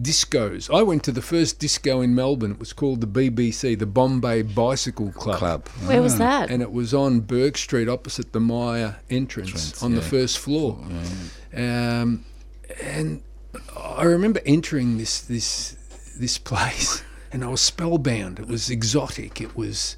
[0.00, 0.72] discos.
[0.72, 2.52] I went to the first disco in Melbourne.
[2.52, 5.38] It was called the BBC, the Bombay Bicycle Club.
[5.38, 5.68] Club.
[5.86, 6.18] Where was Ah.
[6.18, 6.50] that?
[6.50, 10.78] And it was on Bourke Street opposite the Myer entrance Entrance, on the first floor.
[11.54, 12.24] Um,
[12.82, 13.22] and
[13.76, 15.76] I remember entering this this
[16.18, 18.38] this place and I was spellbound.
[18.38, 19.40] It was exotic.
[19.40, 19.96] It was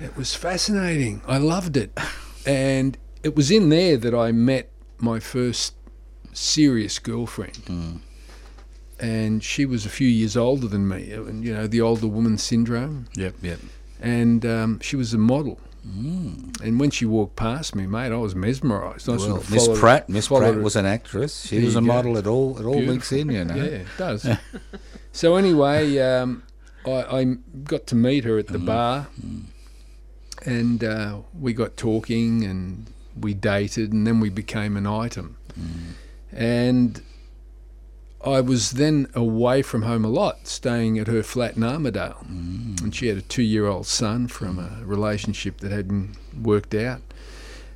[0.00, 1.22] it was fascinating.
[1.26, 1.98] I loved it.
[2.46, 5.74] And it was in there that I met my first
[6.32, 8.00] serious girlfriend.
[9.00, 12.36] And she was a few years older than me, and you know the older woman
[12.36, 13.60] syndrome Yep, yep.
[14.00, 15.60] and um, she was a model.
[15.90, 19.08] And when she walked past me, mate, I was mesmerised.
[19.08, 21.46] I sort of Miss Pratt, Miss Pratt was an actress.
[21.46, 21.86] She was a go.
[21.86, 22.16] model.
[22.16, 23.54] It all it all links in, you know.
[23.54, 24.28] Yeah, it does.
[25.12, 26.42] so anyway, um,
[26.84, 27.24] I, I
[27.64, 29.08] got to meet her at the bar,
[30.44, 35.36] and uh, we got talking, and we dated, and then we became an item.
[36.32, 37.02] And
[38.24, 42.82] I was then away from home a lot, staying at her flat in Armadale, mm.
[42.82, 47.00] and she had a two-year-old son from a relationship that hadn't worked out.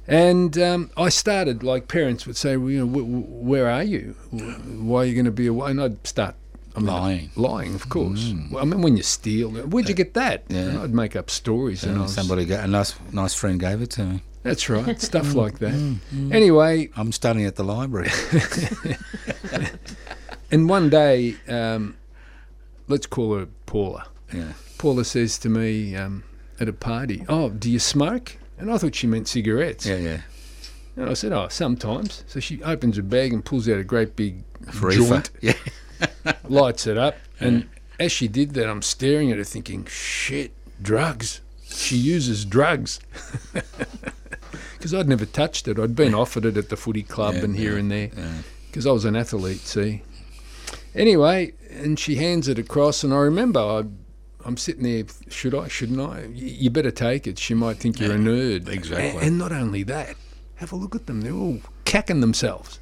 [0.09, 3.85] And um, I started, like parents would say, well, you know, w- w- where are
[3.85, 4.17] you?
[4.31, 5.71] Why are you going to be away?
[5.71, 6.35] And I'd start
[6.75, 7.31] I mean, Lying.
[7.37, 8.25] Lying, of course.
[8.25, 8.51] Mm.
[8.51, 10.45] Well, I mean, when you steal, where'd you uh, get that?
[10.49, 10.61] Yeah.
[10.61, 11.83] And I'd make up stories.
[11.83, 14.23] and I And was, somebody, got, a nice nice friend gave it to me.
[14.43, 15.35] That's right, stuff mm.
[15.35, 15.75] like that.
[16.35, 18.11] Anyway, I'm studying at the library.
[20.53, 21.97] and one day, um,
[22.89, 24.07] let's call her Paula.
[24.33, 24.53] yeah.
[24.79, 26.23] Paula says to me um,
[26.61, 29.87] at a party, "Oh, do you smoke?" And I thought she meant cigarettes.
[29.87, 30.21] Yeah, yeah.
[30.97, 34.15] And I said, "Oh, sometimes." So she opens a bag and pulls out a great
[34.17, 34.45] big
[34.81, 35.05] Reefer.
[35.09, 35.55] joint, Yeah.
[36.49, 37.69] lights it up, and
[38.01, 43.01] as she did that, I'm staring at her, thinking, "Shit, drugs." She uses drugs.
[44.77, 45.79] Because I'd never touched it.
[45.79, 48.11] I'd been offered it at the footy club Yeah, and here yeah, and there.
[48.17, 48.33] yeah.
[48.67, 50.03] Because I was an athlete, see.
[50.95, 53.85] Anyway, and she hands it across, and I remember I,
[54.45, 55.05] I'm sitting there.
[55.29, 55.69] Should I?
[55.69, 56.27] Shouldn't I?
[56.35, 57.39] You better take it.
[57.39, 58.69] She might think you're a nerd.
[58.69, 59.21] exactly.
[59.21, 60.17] A- And, not only that,
[60.57, 61.23] have a look at them.
[61.23, 62.79] They're all cacking themselves.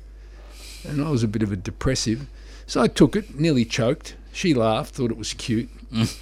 [0.86, 2.26] And I was a bit of a depressive,
[2.66, 4.16] so I took it, nearly choked.
[4.32, 6.16] She laughed, thought it was cute, mm.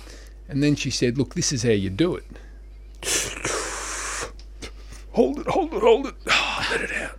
[0.48, 2.24] and then she said, "Look, this is how you do it."
[5.12, 6.14] hold it, hold it, hold it.
[6.70, 7.18] let it out.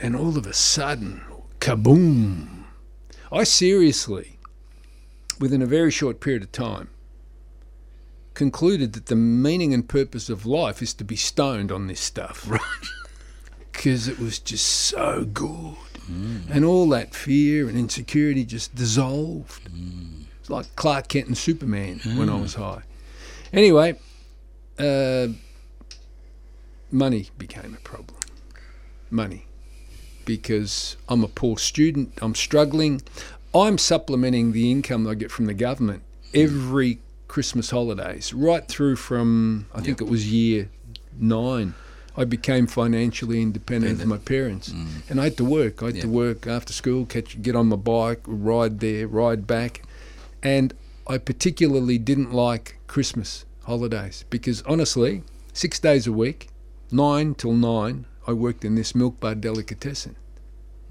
[0.00, 1.22] And all of a sudden,
[1.60, 2.57] kaboom!
[3.30, 4.38] I seriously,
[5.38, 6.88] within a very short period of time,
[8.34, 12.48] concluded that the meaning and purpose of life is to be stoned on this stuff.
[12.48, 12.60] Right.
[13.72, 15.76] Because it was just so good.
[16.10, 16.50] Mm.
[16.50, 19.70] And all that fear and insecurity just dissolved.
[19.70, 20.24] Mm.
[20.40, 22.42] It's like Clark Kent and Superman when I mm.
[22.42, 22.82] was high.
[23.52, 23.98] Anyway,
[24.78, 25.28] uh,
[26.90, 28.18] money became a problem.
[29.10, 29.47] money
[30.28, 32.12] because I'm a poor student.
[32.20, 33.00] I'm struggling.
[33.54, 36.02] I'm supplementing the income that I get from the government
[36.34, 40.68] every Christmas holidays, right through from I think it was year
[41.18, 41.72] nine.
[42.14, 45.08] I became financially independent of my parents, mm.
[45.08, 45.82] and I had to work.
[45.82, 49.82] I had to work after school, catch, get on my bike, ride there, ride back,
[50.42, 50.74] and
[51.06, 55.22] I particularly didn't like Christmas holidays because honestly,
[55.54, 56.48] six days a week,
[56.90, 60.14] nine till nine, I worked in this milk bar delicatessen.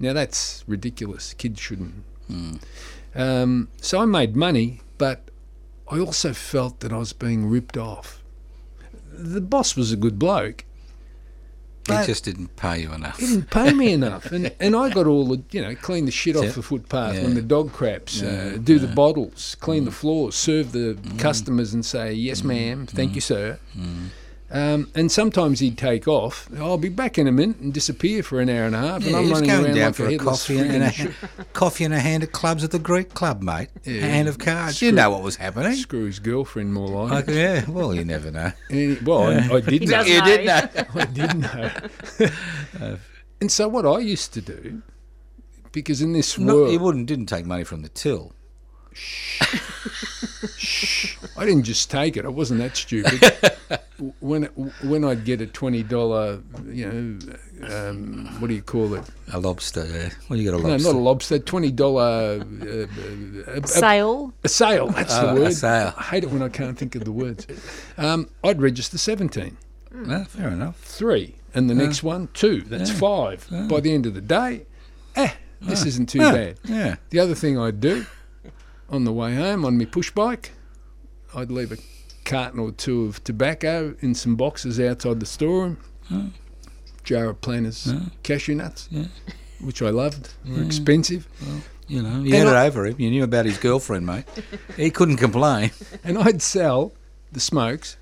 [0.00, 1.34] Now that's ridiculous.
[1.34, 1.94] Kids shouldn't.
[2.26, 2.54] Hmm.
[3.14, 5.30] Um, so I made money, but
[5.88, 8.22] I also felt that I was being ripped off.
[9.12, 10.64] The boss was a good bloke.
[11.86, 13.18] He just didn't pay you enough.
[13.18, 16.10] He didn't pay me enough, and and I got all the you know clean the
[16.10, 16.50] shit off Yeah.
[16.50, 17.22] the footpath Yeah.
[17.22, 19.96] when the dog craps, uh, Yeah, uh, do the bottles, clean the hmm.
[19.96, 21.16] floors, serve the hmm.
[21.16, 23.58] customers, and say yes, ma'am, thank you, sir.
[24.50, 26.48] Um, and sometimes he'd take off.
[26.58, 29.14] I'll be back in a minute and disappear for an hour and a half, and
[29.14, 31.84] I'm he running going around down like for a a coffee and, a, friggin' coffee
[31.84, 33.68] and a hand of clubs at the Greek club, mate.
[33.84, 34.04] Yeah.
[34.06, 34.80] A hand of cards.
[34.80, 35.74] You know what was happening.
[35.74, 37.26] screw his girlfriend more like.
[37.26, 38.50] Like, yeah, well, you never know.
[38.70, 39.92] Any- well, I, I did He know.
[39.92, 40.24] does you know.
[40.24, 40.84] did know.
[40.94, 41.34] I did
[42.80, 42.98] know.
[43.42, 44.82] and so what I used to do,
[45.72, 48.32] because in this No, world, he wouldn't didn't take money from the till.
[51.38, 52.24] I didn't just take it.
[52.24, 53.22] I wasn't that stupid.
[54.20, 54.44] when
[54.82, 59.04] when I'd get a twenty dollar, you know, um, what do you call it?
[59.32, 59.84] A lobster.
[59.86, 60.10] Yeah.
[60.28, 60.88] Well, you got a No, lobster.
[60.92, 61.38] not a lobster.
[61.38, 64.32] Twenty dollar uh, uh, a, Sale.
[64.44, 64.88] a sale.
[64.88, 65.54] That's Oh, the a word.
[65.54, 65.94] sale.
[65.96, 67.46] I hate it when I can't think of the words.
[67.96, 69.56] Um, I'd register seventeen.
[69.92, 70.78] Well, fair enough.
[70.80, 72.60] three, and the next one two.
[72.62, 73.46] That's five.
[73.68, 74.66] By the end of the day,
[75.16, 76.58] eh, this isn't too Yeah, bad.
[76.64, 76.96] Yeah.
[77.10, 78.06] The other thing I'd do
[78.90, 80.52] on the way home on my push bike,
[81.34, 81.78] I'd leave a
[82.24, 85.78] carton or two of tobacco in some boxes outside the storeroom,
[87.04, 88.88] jar of planters cashew nuts,
[89.60, 91.26] which I loved, were expensive,
[91.86, 92.96] You know, you And had I- it over him.
[93.00, 94.24] You knew about his girlfriend, mate.
[94.76, 95.70] He couldn't complain.
[96.04, 96.92] and I'd sell
[97.32, 97.96] the smokes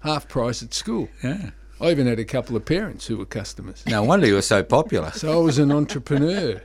[0.00, 1.08] half price at school.
[1.22, 1.50] Yeah.
[1.80, 3.84] I even had a couple of parents who were customers.
[3.86, 5.10] No wonder you were so popular.
[5.12, 6.60] So I was an entrepreneur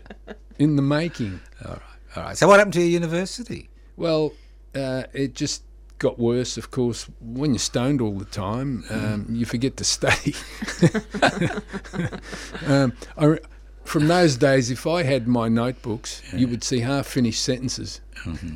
[0.57, 1.39] in the making.
[1.65, 1.79] All
[2.15, 2.37] right.
[2.37, 3.69] So what happened to your university?
[3.97, 4.31] Well,
[4.73, 5.63] uh, it just
[5.99, 7.07] got worse, of course.
[7.21, 10.35] When you're stoned all the time, um, you forget to study.
[12.67, 13.39] um, I,
[13.83, 18.01] from those days, if I had my notebooks, you would see half finished sentences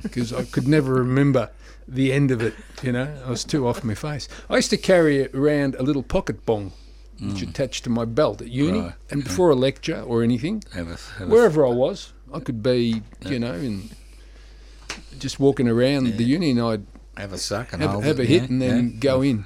[0.03, 1.49] because I could never remember
[1.87, 2.53] the end of it.
[2.81, 4.27] You know, I was too off my face.
[4.49, 6.73] I used to carry around a little pocket bong.
[7.19, 10.87] Which attached to my belt at uni, Right, and before a lecture or anything, Have
[10.87, 13.89] a, have wherever I was, I could be, you know, in
[15.17, 16.85] just walking around the uni, and I'd
[17.19, 18.99] have a suck and have, have a hit yeah, and then yeah.
[18.99, 19.45] go in.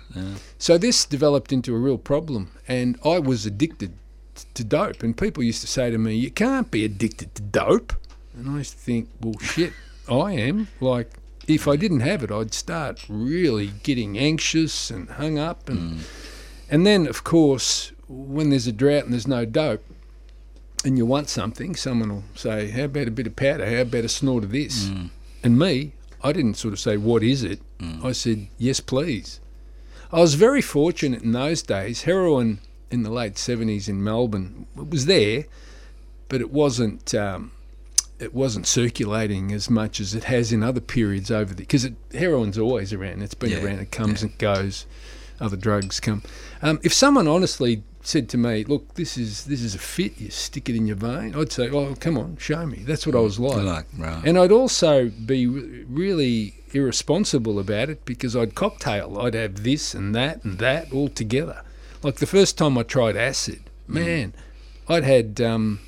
[0.57, 3.93] So this developed into a real problem, and I was addicted
[4.53, 5.03] to dope.
[5.03, 7.93] And people used to say to me, "You can't be addicted to dope,"
[8.35, 9.73] and I used to think, "Well, shit,
[10.09, 11.11] I am." Like,
[11.47, 15.99] if I didn't have it, I'd start really getting anxious and hung up, and mm.
[16.69, 19.83] and then of course, when there's a drought and there's no dope.
[20.83, 23.69] And you want something, someone will say, How about a bit of powder?
[23.69, 24.85] How about a snort of this?
[24.85, 25.09] Mm.
[25.43, 27.61] And me, I didn't sort of say, What is it?
[28.03, 29.39] I said, Yes, please.
[30.11, 32.03] I was very fortunate in those days.
[32.03, 35.45] Heroin in the late 70s in Melbourne it was there,
[36.29, 37.13] but it wasn't.
[37.15, 37.51] Um,
[38.19, 42.57] it wasn't circulating as much as it has in other periods over the because heroin's
[42.57, 43.23] always around.
[43.23, 43.79] It's been Yeah, around.
[43.79, 44.85] It comes and goes.
[45.39, 46.21] Other drugs come.
[46.61, 50.19] Um, if someone honestly said to me, "Look, this is this is a fit.
[50.19, 53.15] You stick it in your vein," I'd say, "Oh, come on, show me." That's what
[53.15, 53.63] I was like.
[53.63, 54.21] Like, right.
[54.25, 59.19] And I'd also be really irresponsible about it because I'd cocktail.
[59.19, 61.61] I'd have this and that and that all together.
[62.03, 64.33] Like the first time I tried acid, man,
[64.89, 65.79] I'd had um,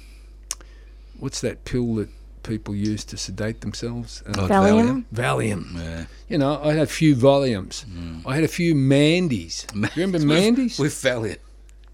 [1.20, 2.10] what's that pill that
[2.44, 4.22] people use to sedate themselves?
[4.28, 5.06] Uh, Like Valium?
[5.16, 5.76] Valium.
[5.76, 6.06] Yeah.
[6.28, 7.86] You know, I had a few Valiums.
[8.26, 9.66] I had a few Mandies.
[9.74, 10.80] You remember Mandies?
[10.80, 11.38] We fell in.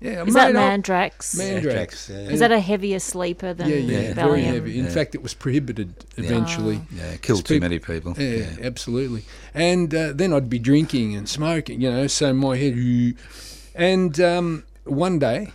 [0.02, 1.36] Yeah, Is that mate, I- Mandrax?
[1.38, 2.10] Mandrax.
[2.10, 4.14] Yeah, Is that a heavier sleeper than Yeah, yeah, Yeah.
[4.14, 4.80] very heavy.
[4.80, 4.92] In Yeah.
[4.92, 6.82] fact, it was prohibited eventually.
[6.96, 8.16] Yeah, killed too people- many people.
[8.18, 9.24] Yeah, absolutely.
[9.54, 13.16] And uh, then I'd be drinking and smoking, you know, so my head.
[13.76, 15.52] And um, one day,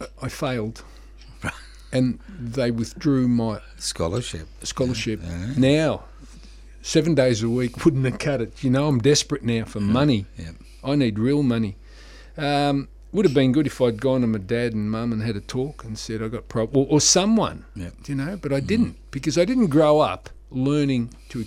[0.00, 0.82] I- I failed,
[1.92, 4.46] and they withdrew my Scholarship.
[4.62, 5.20] scholarship.
[5.56, 6.04] Now,
[6.82, 8.62] seven days a week wouldn't have cut it.
[8.62, 10.26] You know, I'm desperate now for money.
[10.36, 10.50] Yeah.
[10.84, 11.76] I need real money.
[12.36, 15.36] Um, would have been good if I'd gone to my dad and mum and had
[15.36, 17.94] a talk and said I got prob or, or someone, Yep.
[18.08, 18.36] you know.
[18.36, 21.46] But I didn't because I didn't grow up learning to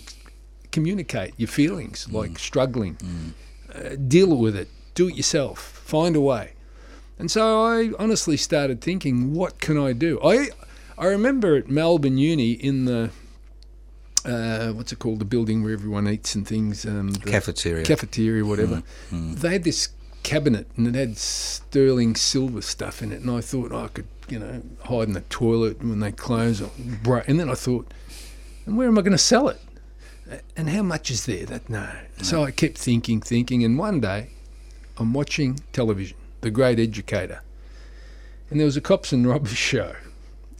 [0.71, 2.97] communicate your feelings, like struggling,
[3.73, 6.53] uh, deal with it, do it yourself, find a way.
[7.19, 10.19] And so I honestly started thinking, what can I do?
[10.23, 10.49] I
[10.97, 13.09] I remember at Melbourne Uni in the
[14.25, 17.85] uh, what's it called, the building where everyone eats and things, um, Cafeteria.
[17.85, 18.83] cafeteria, whatever.
[19.11, 19.89] They had this
[20.23, 24.39] cabinet and it had sterling silver stuff in it, and I thought I could, you
[24.39, 26.61] know, hide in the toilet when they close.
[26.61, 26.71] Or
[27.27, 27.91] and then I thought,
[28.65, 29.59] and where am I going to sell it?
[30.55, 31.45] And how much is there?
[31.45, 31.89] That no.
[32.21, 34.29] So I kept thinking, thinking, and one day
[34.97, 37.41] I'm watching television, The Great Educator,
[38.49, 39.95] and there was a cops and robbers show,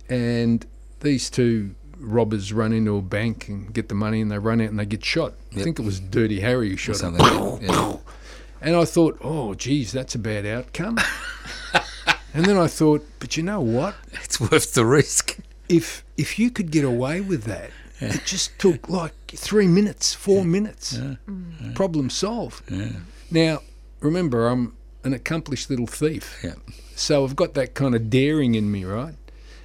[0.10, 0.66] and
[1.02, 4.70] these two robbers run into a bank and get the money, and they run out
[4.70, 5.34] and they get shot.
[5.56, 7.18] I think it was Dirty Harry who shot them.
[7.18, 7.68] Something.
[7.70, 7.98] yeah.
[8.62, 10.98] And I thought, oh, geez, that's a bad outcome.
[12.34, 13.96] and then I thought, but you know what?
[14.24, 15.38] It's worth the risk.
[15.70, 17.70] If if you could get away with that,
[18.02, 21.76] it just took like three minutes, four minutes, mm.
[21.76, 22.64] problem solved.
[23.32, 23.60] Now,
[24.00, 26.56] remember, I'm an accomplished little thief, Yeah.
[26.96, 29.16] so I've got that kind of daring in me, right?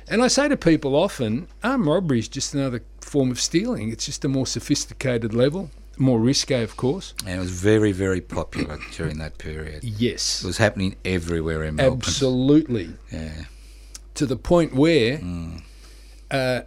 [0.08, 3.90] And I say to people often, armed robbery is just another form of stealing.
[3.90, 7.14] It's just a more sophisticated level, more risque, of course.
[7.26, 9.84] And it was very, very popular during that period.
[9.84, 10.42] Yes.
[10.42, 11.98] It was happening everywhere in Melbourne.
[11.98, 12.94] absolutely.
[13.12, 13.44] Yeah.
[14.14, 15.20] to the point where
[16.30, 16.62] uh,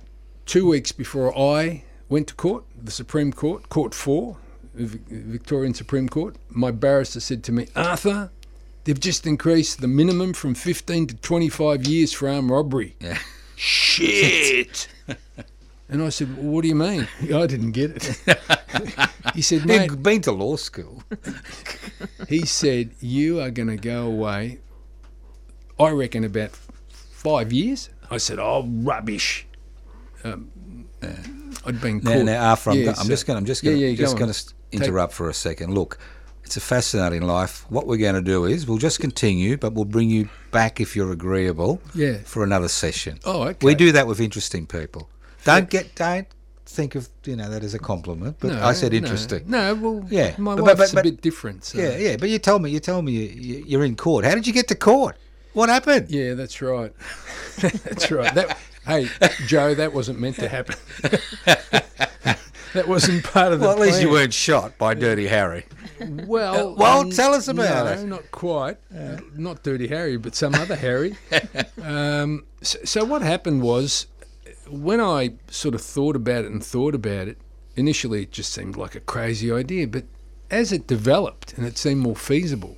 [0.46, 4.38] two weeks before I went to court, the Supreme Court, Court 4,
[4.76, 8.30] Victorian Supreme Court, my barrister said to me, Arthur,
[8.84, 12.96] they've just increased the minimum from 15 to 25 years for armed robbery.
[13.00, 13.18] Yeah.
[13.56, 14.88] Shit!
[15.90, 17.08] and I said, well, what do you mean?
[17.24, 18.40] I didn't get it.
[19.36, 21.04] he said, mate, You've been to law school.
[22.28, 24.60] he said, you are going to go away,
[25.80, 26.52] I reckon, about
[26.92, 27.90] five years.
[28.10, 29.48] I said, oh, rubbish.
[30.24, 30.50] Um,
[31.66, 32.26] I'd been Now, caught.
[32.26, 33.38] now Arthur, I'm, Yeah, go- I'm so- just going.
[33.38, 33.78] I'm just going.
[33.78, 35.74] yeah, go just going to interrupt for a second.
[35.74, 36.00] Look,
[36.44, 37.66] it's a fascinating life.
[37.70, 40.96] What we're going to do is we'll just continue, but we'll bring you back if
[40.96, 41.82] you're agreeable.
[41.94, 42.18] Yeah.
[42.24, 43.20] For another session.
[43.26, 43.66] Oh, okay.
[43.66, 45.10] We do that with interesting people.
[45.48, 45.96] Don't get.
[45.96, 46.28] Don't
[46.66, 48.38] think of you know that as a compliment.
[48.40, 49.44] But No, I said interesting.
[49.48, 51.64] No, well, Yeah, my but- but- life's but- a bit different.
[51.66, 51.78] So.
[51.80, 52.18] Yeah, yeah.
[52.18, 52.70] But you tell me.
[52.72, 54.26] You tell me you, you, you're in court.
[54.26, 55.16] How did you get to court?
[55.54, 56.10] What happened?
[56.12, 56.94] Yeah, that's right.
[57.62, 58.34] that's right.
[58.36, 59.08] That, hey,
[59.48, 60.76] Joe, that wasn't meant to happen.
[62.74, 65.66] that wasn't part of the Well, at least you weren't shot by Dirty Harry.
[66.00, 68.06] Well, Well, um, tell us about no, it.
[68.06, 68.78] not quite.
[68.96, 71.16] Uh, not Dirty Harry, but some other Harry.
[71.82, 74.06] um, so, so what happened was,
[74.70, 77.38] when I sort of thought about it and thought about it,
[77.76, 80.06] initially it just seemed like a crazy idea, but
[80.50, 82.78] as it developed and it seemed more feasible,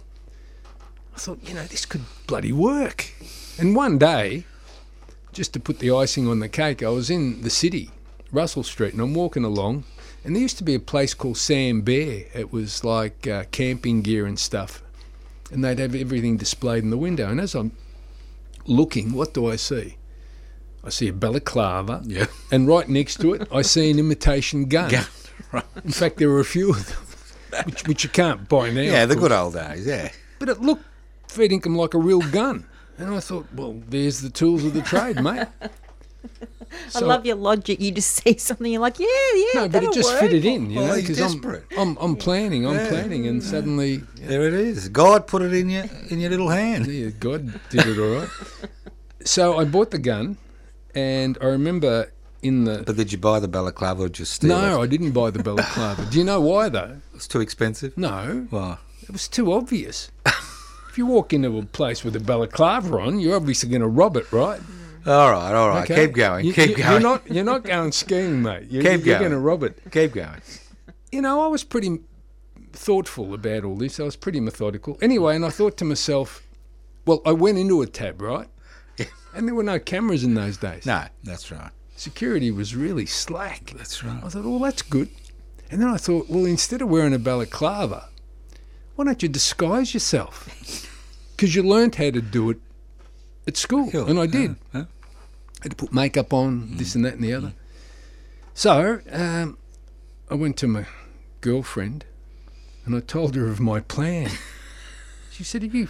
[1.15, 3.11] I thought, you know, this could bloody work.
[3.57, 4.45] And one day,
[5.33, 7.91] just to put the icing on the cake, I was in the city,
[8.31, 9.83] Russell Street, and I'm walking along,
[10.23, 12.25] and there used to be a place called Sam Bear.
[12.33, 14.81] It was like uh, camping gear and stuff,
[15.51, 17.29] and they'd have everything displayed in the window.
[17.29, 17.71] And as I'm
[18.65, 19.97] looking, what do I see?
[20.83, 22.25] I see a balaclava, Yeah.
[22.51, 24.91] and right next to it, I see an imitation gun.
[24.91, 25.05] Gun,
[25.51, 25.65] right.
[25.83, 28.81] In fact, there were a few of them, which, which you can't buy now.
[28.81, 29.29] Yeah, the course.
[29.29, 29.85] good old days.
[29.85, 30.11] Yeah.
[30.39, 30.85] But it looked
[31.27, 32.65] fair income like a real gun.
[32.97, 35.47] And I thought, well, there's the tools of the trade, mate.
[36.95, 37.79] I love your logic.
[37.79, 39.05] You just see something, you're like, yeah,
[39.35, 39.45] yeah.
[39.55, 40.19] No, but it that'll just work.
[40.21, 41.63] fitted in, you Well, know, because I'm.
[41.77, 43.43] I'm, I'm planning, I'm planning, and mm.
[43.45, 44.89] suddenly, There it is.
[44.89, 46.87] God put it in your in your little hand.
[46.87, 48.29] yeah, God did it all right.
[49.25, 50.37] So I bought the gun,
[50.99, 52.83] and I remember in the.
[52.85, 54.83] But did you buy the balaclava or just steal No, it?
[54.83, 56.05] I didn't buy the balaclava.
[56.11, 56.97] Do you know why, though?
[57.19, 57.97] It's too expensive.
[57.97, 58.77] No, Why?
[59.03, 60.09] it was too obvious.
[60.89, 64.15] if you walk into a place with a balaclava on, you're obviously going to rob
[64.15, 64.61] it, right?
[65.05, 65.85] All right, all right.
[65.87, 66.45] Keep going.
[66.45, 66.91] You- keep you- going.
[66.91, 68.67] You're not, you're not going skiing, mate.
[68.69, 69.31] You're, Keep you're going.
[69.31, 69.77] going to rob it.
[69.91, 70.41] Keep going.
[71.11, 71.99] you know, I was pretty
[72.71, 73.99] thoughtful about all this.
[73.99, 74.97] I was pretty methodical.
[75.01, 76.41] Anyway, and I thought to myself,
[77.05, 78.47] well, I went into a TAB, right?
[79.35, 80.85] And there were no cameras in those days.
[80.85, 81.71] No, that's right.
[81.95, 83.73] Security was really slack.
[83.77, 84.23] That's right.
[84.23, 85.09] I thought, well, that's good.
[85.69, 88.09] And then I thought, well, instead of wearing a balaclava,
[88.95, 90.85] why don't you disguise yourself?
[91.35, 92.57] Because you learned how to do it
[93.47, 93.89] at school.
[93.89, 94.57] Sure, And I did.
[94.73, 94.85] yeah, yeah.
[95.61, 97.53] Had to put makeup on, this and that and the other.
[98.53, 99.57] So um,
[100.29, 100.85] I went to my
[101.39, 102.03] girlfriend
[102.85, 104.31] and I told her of my plan.
[105.31, 105.87] She said, Have you.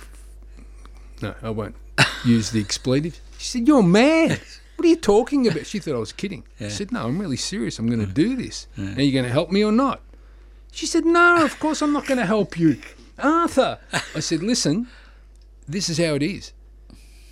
[1.23, 1.75] No, I won't
[2.23, 3.19] use the expletive.
[3.39, 4.41] She said, You're mad.
[4.75, 5.65] What are you talking about?
[5.65, 6.43] She thought I was kidding.
[6.59, 7.79] I said, No, I'm really serious.
[7.79, 8.67] I'm going to do this.
[8.77, 10.01] Are you going to help me or not?
[10.71, 12.77] She said, No, of course I'm not going to help you.
[13.17, 13.79] Arthur.
[14.13, 14.87] I said, Listen,
[15.67, 16.51] this is how it is.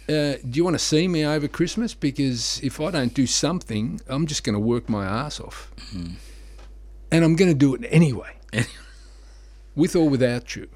[0.08, 1.94] Uh, do you want to see me over Christmas?
[1.94, 5.70] Because if I don't do something, I'm just going to work my ass off.
[7.12, 8.34] And I'm going to do it anyway.
[9.76, 10.70] with or without you.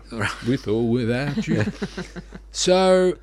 [0.45, 1.63] With or without you.
[2.51, 3.17] so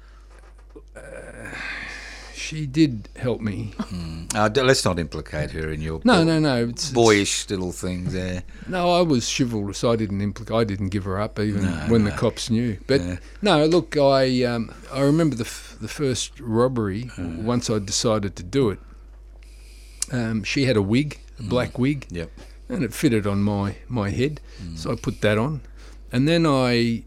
[2.48, 3.72] she did help me.
[4.34, 6.56] Uh, let's not implicate her in your No, no, no.
[6.64, 8.42] It's, it's- boyish little things there.
[8.66, 9.84] No, I was chivalrous.
[9.84, 10.56] I didn't implicate.
[10.56, 12.78] I didn't give her up even No, when the cops knew.
[12.86, 13.16] But Yeah.
[13.42, 17.10] no, look, I um, I remember the f- the first robbery.
[17.52, 18.78] Once I decided to do it,
[20.12, 22.30] um, she had a wig, a black wig, Yep.
[22.68, 24.40] and it fitted on my my head.
[24.74, 25.60] So I put that on,
[26.12, 27.04] and then I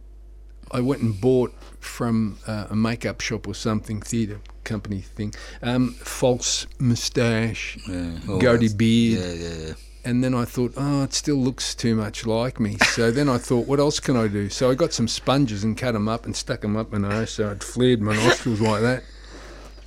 [0.72, 5.94] I went and bought from uh, a makeup shop or something, theatre company thing, um,
[5.94, 8.12] false moustache, Yeah.
[8.40, 9.20] Goatee that- beard.
[9.20, 9.74] Yeah, yeah, yeah.
[10.04, 12.78] And then I thought, oh, it still looks too much like me.
[12.96, 14.50] So then I thought, what else can I do?
[14.50, 17.30] So I got some sponges and cut them up and stuck them up my nose
[17.30, 19.04] so I'd flared my nostrils like that.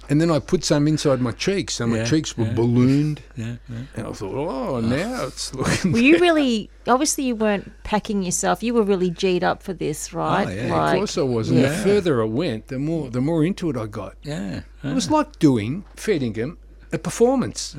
[0.09, 2.52] And then I put some inside my cheeks, so my Yeah, cheeks were yeah.
[2.52, 3.22] ballooned.
[3.36, 3.78] Yeah, yeah.
[3.96, 4.80] And I thought, oh, oh.
[4.80, 5.92] now it's looking.
[5.92, 6.70] Were you really?
[6.86, 8.62] Obviously, you weren't packing yourself.
[8.62, 10.46] You were really g'd up for this, oh, right?
[10.46, 11.50] Oh, yeah, of course I was.
[11.50, 11.68] And Yeah.
[11.70, 14.14] the further I went, the more the more into it I got.
[14.22, 16.57] Yeah, It was like doing Fettingham
[16.92, 17.74] a performance.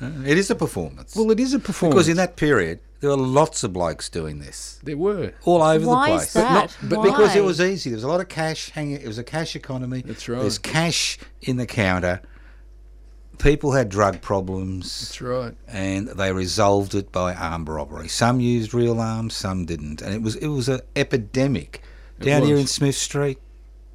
[0.00, 0.10] Yeah.
[0.26, 1.14] It is a performance.
[1.16, 1.94] Well, it is a performance.
[1.94, 5.32] because in that period, there were lots of blokes doing this there were.
[5.44, 6.32] all over Why the is place.
[6.34, 6.76] that?
[6.82, 7.38] But because Why?
[7.38, 9.00] it was easy, there was a lot of cash hanging.
[9.00, 10.02] It was a cash economy.
[10.04, 10.40] That's right.
[10.40, 12.20] There's cash in the counter.
[13.38, 15.00] People had drug problems.
[15.00, 15.54] That's right.
[15.68, 18.06] and they resolved it by armed robbery.
[18.08, 21.82] Some used real arms, some didn't, and it was it was an epidemic
[22.20, 23.38] It down here in Smith Street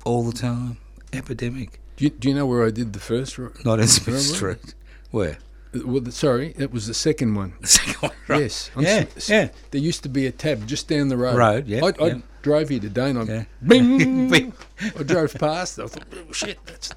[0.04, 0.78] all the time.
[1.14, 3.38] Epidemic, Do you, do you know where I did the first?
[3.40, 4.76] ro- not in Smith Street.
[5.12, 5.38] Where?
[5.74, 7.54] Well, the- sorry, it was the second one.
[7.62, 8.42] The second one, right.
[8.42, 8.72] Yes.
[8.76, 9.50] on Yeah, S- yeah.
[9.72, 11.38] There used to be a TAB just down the road.
[11.38, 12.18] Road, yeah, I, I yeah.
[12.42, 13.44] drove here today and I, Yeah.
[13.68, 14.54] bing, Bing.
[14.98, 15.78] I drove past.
[15.80, 16.58] I thought, oh, shit.
[16.66, 16.92] That's,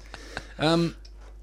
[0.57, 0.95] um,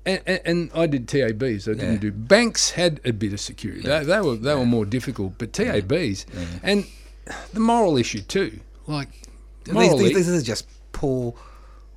[0.04, 1.68] and, and, and I did TABs.
[1.68, 1.98] I didn't Yeah.
[2.00, 2.70] do banks.
[2.70, 3.82] Had a bit of security.
[3.82, 6.26] They, they were they were more difficult, but TABs
[6.62, 6.86] and
[7.52, 8.58] the moral issue too.
[8.88, 9.08] Like
[9.64, 11.34] These, morally, these, these are just poor.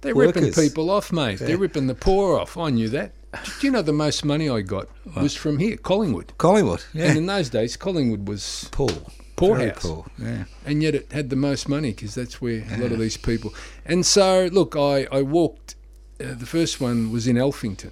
[0.01, 1.39] they're ripping people off, mate.
[1.39, 2.55] They're ripping the poor off.
[2.57, 3.13] I knew that.
[3.59, 6.33] Do you know the most money I got was from here, Collingwood.
[6.37, 8.89] Collingwood, yeah, And in those days, Collingwood was poor,
[9.35, 9.81] Poorhouse.
[9.81, 10.05] Poor.
[10.19, 13.17] Yeah, and yet it had the most money because that's where a lot of these
[13.17, 13.53] people.
[13.85, 15.75] And so, look, I I walked.
[16.19, 17.91] Uh, the first one was in Alphington,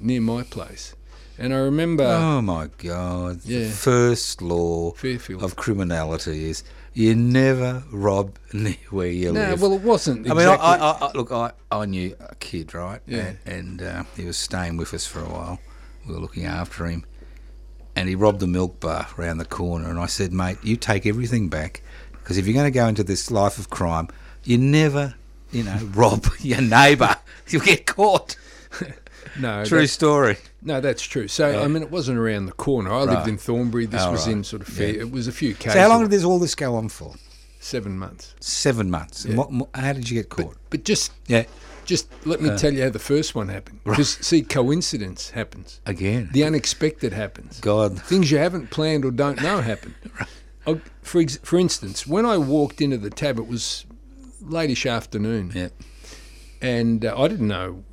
[0.00, 0.94] near my place,
[1.38, 3.40] and I remember oh my God!
[3.44, 3.64] yeah.
[3.64, 5.42] The first law Fairfield.
[5.42, 6.62] of criminality is
[6.92, 9.42] you never rob near where you live.
[9.42, 9.62] no, live.
[9.62, 10.30] well, it wasn't.
[10.30, 13.00] I mean, I, I, I, look, I, I knew a kid, right?
[13.06, 13.32] Yeah.
[13.46, 15.60] And, and uh, he was staying with us for a while.
[16.06, 17.04] We were looking after him.
[17.96, 19.88] And he robbed the milk bar round the corner.
[19.90, 21.82] And I said, mate, you take everything back.
[22.12, 24.08] Because if you're going to go into this life of crime,
[24.44, 25.14] you never,
[25.52, 27.16] you know, rob your neighbour.
[27.48, 28.36] You'll get caught.
[29.38, 30.38] no, True story.
[30.62, 31.26] No, that's true.
[31.28, 31.60] So Yeah.
[31.62, 32.92] I mean, it wasn't around the corner.
[32.92, 33.86] I lived in Thornbury.
[33.86, 34.36] This Oh, was right.
[34.36, 34.88] in sort of fair.
[34.92, 35.00] Yeah.
[35.00, 35.72] It was a few cases.
[35.74, 37.14] So how long did this all this go on for?
[37.60, 38.34] Seven months.
[38.40, 39.24] Seven months.
[39.26, 39.36] Yeah.
[39.36, 40.56] what, how did you get caught?
[40.70, 41.44] but just yeah,
[41.84, 43.80] just let me Uh, tell you how the first one happened.
[43.84, 45.80] Because see, coincidence happens.
[45.86, 46.30] again.
[46.32, 47.60] The unexpected happens.
[47.60, 48.00] God.
[48.02, 49.94] Things you haven't planned or don't know happen.
[50.66, 53.84] I, for ex- for instance, when I walked into the TAB, it was
[54.42, 55.68] latish afternoon, Yeah.
[56.62, 57.84] and uh, I didn't know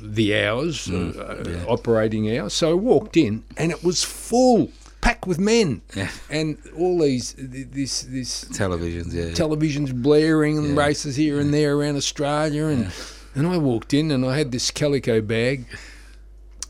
[0.00, 2.54] the hours, Mm, uh, uh, operating hours.
[2.54, 4.70] So I walked in, and it was full,
[5.00, 6.10] packed with men, Yeah.
[6.30, 9.30] and all these th- this this Televisions, yeah.
[9.32, 10.86] televisions blaring and Yeah.
[10.86, 12.90] races here and there around Australia, and
[13.34, 15.66] and I walked in and I had this calico bag,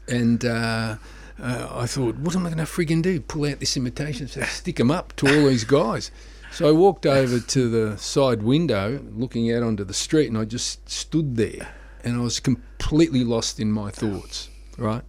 [0.08, 0.96] and uh,
[1.40, 3.20] uh, I thought, what am I going to friggin' do?
[3.20, 4.40] Pull out this imitation, so
[4.76, 6.10] them up to all these guys.
[6.50, 10.44] So I walked over to the side window, looking out onto the street, and I
[10.46, 11.68] just stood there,
[12.04, 15.02] and I was completely lost in my thoughts, right?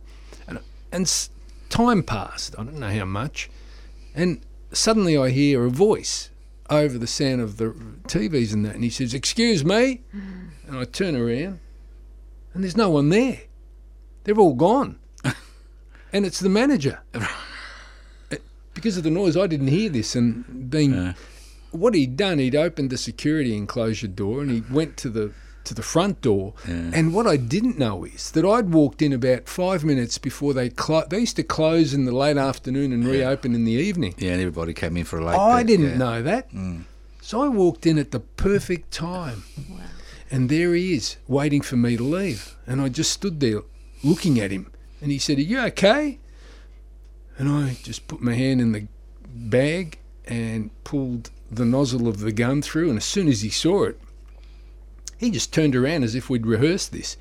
[0.48, 0.60] And
[0.92, 1.30] and
[1.70, 2.56] time passed.
[2.58, 3.50] I don't know how much,
[4.16, 6.30] and suddenly I hear a voice
[6.70, 7.72] over the sound of the
[8.08, 11.60] TVs and that, and he says, "Excuse me," and I turn around,
[12.54, 13.42] and there's no one there.
[14.24, 15.00] They're all gone,
[16.14, 17.02] and it's the manager.
[18.32, 18.36] Uh,
[18.76, 21.14] because of the noise, I didn't hear this, and being Yeah.
[21.72, 25.32] what he'd done, he'd opened the security enclosure door, and he went to the
[25.66, 26.54] to the front door.
[26.68, 26.92] Yeah.
[26.94, 30.70] And what I didn't know is that I'd walked in about five minutes before they
[30.70, 34.16] clo- they used to close in the late afternoon and reopen in the evening.
[34.18, 35.98] Yeah, and everybody came in for a late I bit, didn't yeah.
[35.98, 36.52] know that.
[36.52, 36.84] Mm.
[37.22, 39.44] So I walked in at the perfect time.
[40.32, 42.56] And there he is, waiting for me to leave.
[42.68, 43.62] And I just stood there
[44.04, 44.72] looking at him.
[45.02, 46.20] And he said, Are you okay?
[47.38, 48.88] And I just put my hand in the
[49.28, 52.90] bag and pulled the nozzle of the gun through.
[52.90, 54.00] And as soon as he saw it,
[55.20, 57.18] he just turned around as if we'd rehearsed this.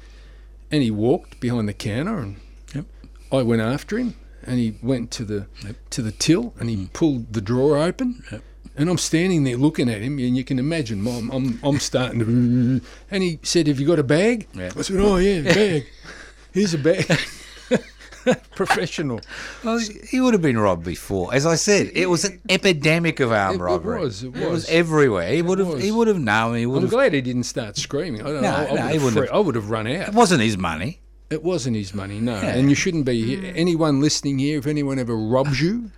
[0.70, 2.36] And he walked behind the counter and
[2.74, 2.84] Yep.
[3.32, 5.76] I went after him and he went to the Yep.
[5.90, 6.92] to the till and he mm.
[6.92, 8.42] pulled the drawer open Yep.
[8.76, 12.20] and I'm standing there looking at him and you can imagine I'm I'm, I'm starting
[12.20, 12.80] to
[13.10, 14.70] and he said have you got a bag Yeah.
[14.76, 15.86] I said oh yeah bag
[16.52, 17.06] Here's a bag.
[18.54, 19.20] Professional.
[19.64, 21.32] Well, he would have been robbed before.
[21.34, 24.00] As I said, it was an epidemic of armed It- it robbery.
[24.00, 24.68] was, it was.
[24.68, 25.32] everywhere.
[25.32, 25.68] He would have.
[25.68, 25.82] was.
[25.82, 26.56] He would have known.
[26.56, 26.90] He would I'm have.
[26.90, 28.20] glad he didn't start screaming.
[28.22, 28.56] I don't No, know.
[28.56, 29.34] I, no, would have wouldn't fre- have.
[29.34, 30.08] I would have run out.
[30.08, 31.00] It wasn't his money.
[31.30, 32.40] It wasn't his money, no.
[32.40, 32.54] Yeah.
[32.54, 33.40] And you shouldn't be here.
[33.40, 33.52] Mm.
[33.54, 35.90] Anyone listening here, if anyone ever robs you,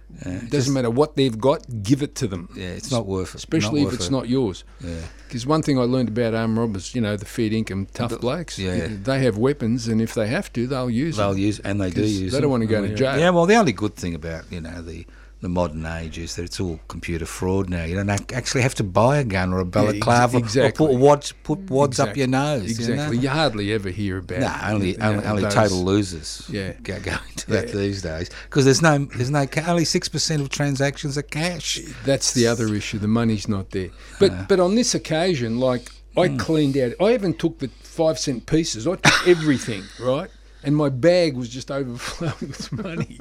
[0.49, 2.49] doesn't matter what they've got, give it to them.
[2.57, 3.37] Yeah, it's not worth it.
[3.37, 4.11] Especially if it's it.
[4.11, 4.65] not yours.
[4.81, 4.97] Yeah.
[5.29, 8.59] Because one thing I learned about armed robbers, you know, the fair income tough blokes,
[8.59, 8.89] yeah.
[8.91, 11.39] they have weapons, and if they have to, they'll use They'll them.
[11.39, 12.33] use, and they do use.
[12.33, 12.95] they don't wanna go oh, to yeah.
[12.97, 13.19] jail.
[13.19, 15.07] Yeah, well, the only good thing about you know the
[15.41, 17.85] the modern age is that it's all computer fraud now.
[17.85, 20.87] You don't actually have to buy a gun or a ex- balaclava exactly.
[20.87, 22.71] or put wads put wads up your nose.
[22.71, 23.17] Exactly.
[23.17, 24.41] You You, hardly ever hear about.
[24.41, 26.47] No, only know, only, only those- total losers.
[26.53, 26.73] Yeah.
[26.83, 30.51] go, go into that these days because there's no there's no only six percent of
[30.51, 31.81] transactions are cash.
[32.05, 32.99] That's the other issue.
[32.99, 33.91] The money's not there.
[34.19, 36.37] But but on this occasion, like I Hmm.
[36.39, 36.93] cleaned out.
[37.01, 38.87] I even took the five cent pieces.
[38.87, 40.29] I took everything, right?
[40.63, 43.19] And my bag was just overflowing with money.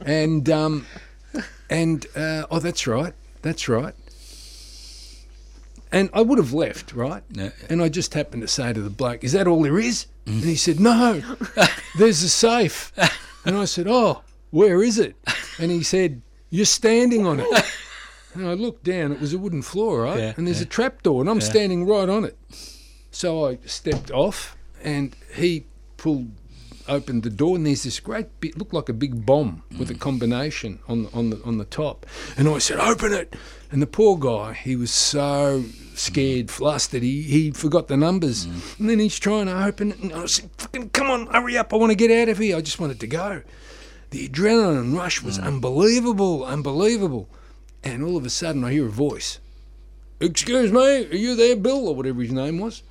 [0.00, 0.86] And um,
[1.72, 3.14] and uh, oh, that's right.
[3.42, 3.94] That's right.
[5.90, 7.22] And I would have left, right?
[7.30, 7.50] Yeah.
[7.68, 10.42] And I just happened to say to the bloke, "Is that all there is?" And
[10.42, 11.22] he said, "No,
[11.98, 12.92] there's a safe."
[13.44, 15.16] And I said, "Oh, where is it?"
[15.58, 17.64] And he said, "You're standing on it."
[18.34, 20.18] And I looked down, it was a wooden floor, right?
[20.18, 22.38] Yeah, and there's a trap door, and I'm standing right on it.
[23.10, 25.66] So I stepped off, and he
[25.98, 26.30] pulled
[26.88, 29.94] opened the door, and there's this great bit, looked like a big bomb with a
[29.94, 30.00] mm.
[30.00, 32.06] combination on the, on the on the top.
[32.36, 33.34] And I said, "Open it!"
[33.70, 35.64] And the poor guy, he was so
[35.94, 36.50] scared, mm.
[36.50, 38.80] flustered, he he forgot the numbers, mm.
[38.80, 41.72] and then he's trying to open it, and I said, "Fucking come on, hurry up!
[41.72, 42.56] I want to get out of here.
[42.56, 43.42] I just wanted to go."
[44.10, 47.30] The adrenaline rush was unbelievable, unbelievable.
[47.82, 49.38] And all of a sudden, I hear a voice.
[50.20, 52.82] Excuse me, are you there, Bill, or whatever his name was?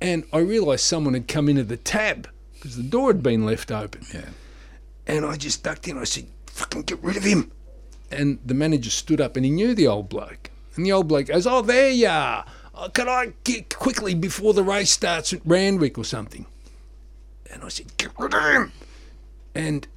[0.00, 2.26] And I realised someone had come into the TAB
[2.60, 4.02] because the door had been left open.
[4.12, 4.28] Yeah.
[5.06, 5.96] And I just ducked in.
[5.96, 7.50] I said, "Fucking get rid of him!"
[8.10, 10.50] And the manager stood up, and he knew the old bloke.
[10.76, 12.44] And the old bloke goes, "Oh, there you are.
[12.74, 16.44] Oh, can I get quickly before the race starts at Randwick or something?"
[17.50, 18.72] And I said, "Get rid of him!"
[19.54, 19.88] And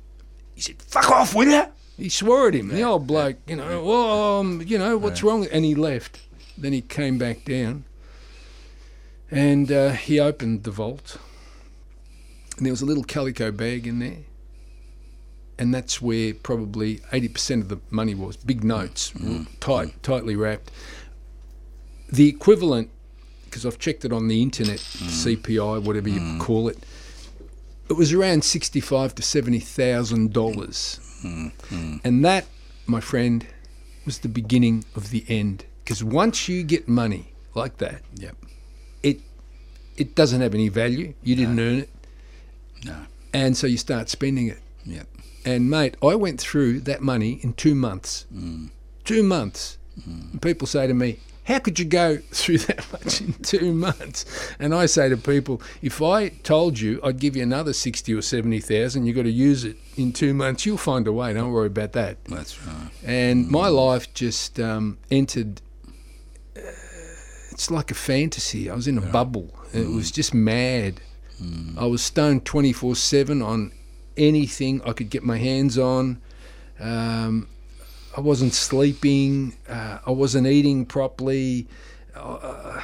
[0.56, 1.66] he said, "Fuck off, will you?"
[1.98, 2.70] He swore at him.
[2.70, 3.92] And the old bloke, you know,
[4.40, 5.46] um, you know, what's wrong?
[5.52, 6.22] And he left.
[6.58, 7.84] Then he came back down,
[9.30, 11.18] and uh, he opened the vault,
[12.58, 14.18] and there was a little calico bag in there,
[15.58, 18.38] and that's where probably eighty percent of the money was.
[18.38, 19.46] Big notes, mm.
[19.46, 20.72] Mm, tight, tightly wrapped.
[22.12, 22.90] The equivalent,
[23.46, 25.38] because I've checked it on the internet, mm.
[25.38, 26.78] CPI, whatever you call it,
[27.90, 31.00] it was around sixty-five to seventy thousand dollars,
[32.04, 32.46] and that,
[32.86, 33.46] my friend,
[34.06, 35.66] was the beginning of the end.
[35.84, 38.36] Because once you get money like that, Yep.
[39.04, 39.20] it
[39.98, 41.14] it doesn't have any value.
[41.24, 41.90] You didn't earn it,
[42.86, 42.96] No.
[43.34, 44.60] and so you start spending it.
[44.86, 45.08] Yep.
[45.46, 48.26] And mate, I went through that money in two months.
[49.04, 49.78] Two months.
[50.06, 54.26] And people say to me, "How could you go through that much in two months?"
[54.60, 58.22] And I say to people, "If I told you I'd give you another sixty or
[58.22, 60.66] seventy thousand, you've got to use it in two months.
[60.66, 61.34] You'll find a way.
[61.34, 62.90] Don't worry about that." That's right.
[63.04, 65.62] And my life just um, entered.
[66.56, 66.62] Uh,
[67.52, 68.70] it's like a fantasy.
[68.70, 69.54] I was in a bubble.
[69.74, 71.02] It was just mad.
[71.78, 73.72] I was stoned twenty four seven on
[74.16, 76.22] anything I could get my hands on.
[76.80, 77.48] Um,
[78.16, 79.58] I wasn't sleeping.
[79.68, 81.68] Uh, I wasn't eating properly.
[82.16, 82.80] Uh,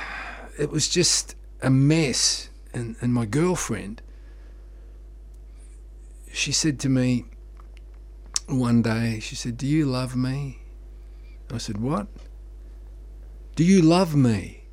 [0.58, 2.50] it was just a mess.
[2.74, 4.02] And and my girlfriend,
[6.32, 7.26] she said to me
[8.48, 10.60] one day, she said, "Do you love me?"
[11.52, 12.08] I said, "What?
[13.56, 14.66] Do you love me?"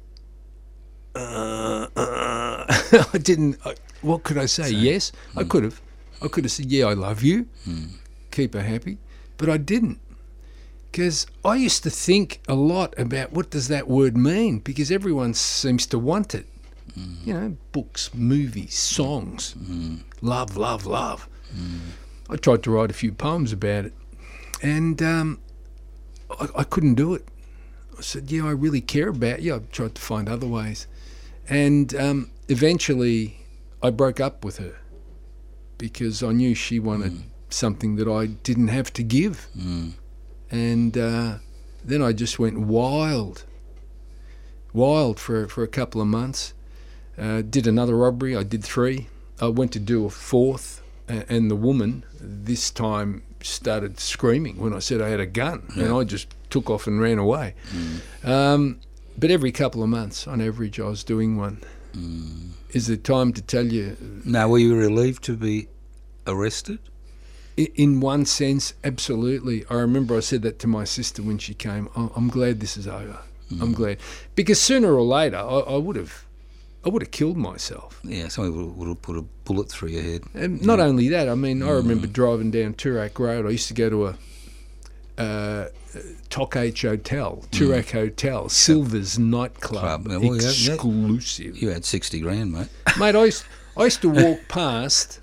[1.14, 3.58] Uh, uh, I didn't.
[3.64, 4.70] I, what could I say?
[4.70, 5.48] yes, I mm.
[5.48, 5.80] could have.
[6.22, 7.90] I could have said, "Yeah, I love you." Mm.
[8.30, 8.98] Keep her happy,
[9.36, 10.00] but I didn't.
[10.90, 15.34] Because I used to think a lot about what does that word mean, because everyone
[15.34, 16.46] seems to want it.
[16.98, 17.26] Mm.
[17.26, 19.54] You know, books, movies, songs,
[20.22, 21.28] love, love, love.
[22.28, 23.94] I tried to write a few poems about it,
[24.62, 25.40] and um,
[26.40, 27.26] I, I couldn't do it.
[27.98, 30.86] I said, "Yeah, I really care about you." I tried to find other ways,
[31.48, 33.40] and um, eventually,
[33.82, 34.76] I broke up with her
[35.78, 37.12] because I knew she wanted
[37.50, 39.46] something that I didn't have to give,
[40.50, 41.34] and uh,
[41.84, 43.44] then I just went wild,
[44.72, 46.54] wild for for a couple of months.
[47.18, 48.36] Uh, did another robbery.
[48.36, 49.08] I did three.
[49.40, 54.80] I went to do a fourth, and the woman this time started screaming when I
[54.80, 57.54] said I had a gun, and I just took off and ran away.
[58.24, 58.80] Um,
[59.18, 61.62] but every couple of months, on average, I was doing one,
[62.70, 63.96] Is it time to tell you?
[64.00, 65.68] Uh, now, were you relieved to be
[66.26, 66.78] arrested?
[67.56, 69.64] In one sense, absolutely.
[69.70, 71.88] I remember I said that to my sister when she came.
[71.96, 73.20] "I- I'm glad this is over.
[73.50, 73.74] I'm mm.
[73.76, 73.98] glad
[74.34, 76.26] because sooner or later I, I would have,
[76.84, 78.00] I would have killed myself.
[78.02, 80.22] Yeah, somebody would, would have put a bullet through your head.
[80.34, 81.76] And not only that, I mean, I mm.
[81.76, 83.46] remember driving down Toorak Road.
[83.46, 84.16] I used to go to a
[85.18, 85.66] uh,
[86.30, 87.48] Tok H Hotel, mm.
[87.50, 90.06] Toorak Hotel, Silver's nightclub, Club.
[90.08, 90.74] Yeah, well, yeah, yeah.
[90.74, 91.56] exclusive.
[91.56, 92.68] You had 60 grand, mate.
[92.98, 93.44] Mate, I used,
[93.76, 95.20] I used to walk past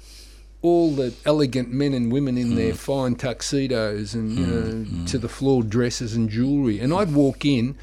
[0.62, 2.78] all the elegant men and women in their mm.
[2.78, 7.46] fine tuxedos and you mm, know, to the floor dresses and jewellery, and I'd walk
[7.46, 7.76] in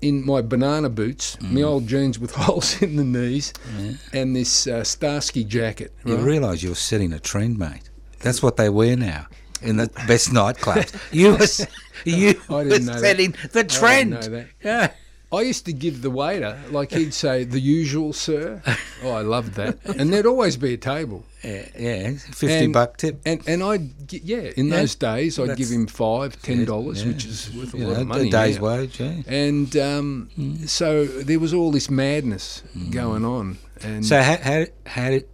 [0.00, 3.52] in my banana boots, my old jeans with holes in the knees,
[4.12, 5.92] and this uh, Starsky jacket.
[6.04, 7.88] You realise you're setting a trend, mate.
[8.18, 9.26] That's what they wear now
[9.62, 10.94] in the best nightclubs.
[11.12, 11.66] You was
[12.04, 13.50] you I didn't were know that.
[13.52, 14.10] the trend.
[14.10, 14.46] know that.
[14.64, 14.92] Yeah.
[15.34, 18.60] I used to give the waiter, like he'd say, the usual, sir.
[19.02, 19.78] Oh, I loved that.
[19.98, 21.24] And there'd always be a table.
[21.44, 23.20] Yeah, yeah, 50 And- buck tip.
[23.26, 27.08] And and I'd, yeah, in Yeah, those days, I'd give him five, ten dollars, Yeah,
[27.08, 28.28] which is worth a lot know, of money.
[28.28, 28.64] a day's now.
[28.76, 29.22] wage, yeah.
[29.26, 30.30] And um,
[30.66, 33.58] so there was all this madness going on.
[33.82, 35.26] And So how, how, how did,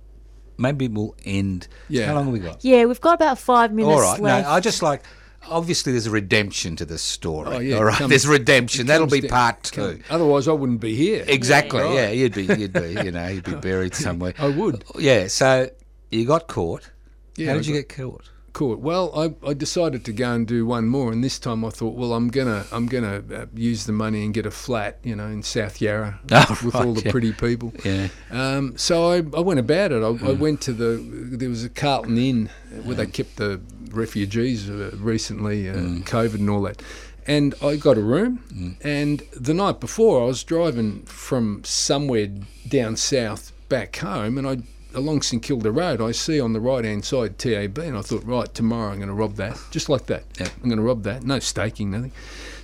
[0.58, 1.68] maybe we'll end.
[1.88, 2.06] Yeah.
[2.06, 2.64] How long have we got?
[2.64, 4.20] Yeah, we've got about five minutes All right.
[4.20, 4.44] left.
[4.46, 5.02] No, I just like,
[5.48, 7.56] obviously there's a redemption to this story.
[7.56, 7.96] Oh, yeah, all right.
[7.96, 8.86] comes- there's redemption.
[8.86, 10.02] That'll be down- part come- two.
[10.10, 11.24] Otherwise, I wouldn't be here.
[11.26, 11.80] Exactly.
[11.80, 11.94] Right.
[11.94, 14.34] Yeah, you'd be, you'd be, you know, you'd be buried somewhere.
[14.38, 14.84] I would.
[14.98, 15.28] Yeah.
[15.28, 15.70] So
[16.10, 16.90] you got caught.
[17.36, 18.30] Yeah, How I did you got- get caught?
[18.58, 18.74] Cool.
[18.74, 21.94] Well, I, I decided to go and do one more, and this time I thought,
[21.94, 25.26] well, I'm gonna I'm gonna uh, use the money and get a flat, you know,
[25.26, 27.10] in South Yarra Oh, with right, all the yeah.
[27.12, 27.72] pretty people.
[27.84, 28.08] Yeah.
[28.32, 30.02] Um, so I, I went about it.
[30.02, 30.96] I, I went to the
[31.36, 32.50] there was a Carlton Inn
[32.82, 33.60] where they kept the
[33.92, 36.82] refugees uh, recently, uh, COVID and all that.
[37.28, 38.76] And I got a room.
[38.82, 42.26] And the night before, I was driving from somewhere
[42.66, 44.56] down south back home, and I
[44.94, 48.24] along St Kilda Road, I see on the right hand side TAB, and I thought,
[48.24, 50.24] right, tomorrow I'm going to rob that, just like that.
[50.40, 51.22] I'm going to rob that.
[51.22, 52.12] No staking, nothing.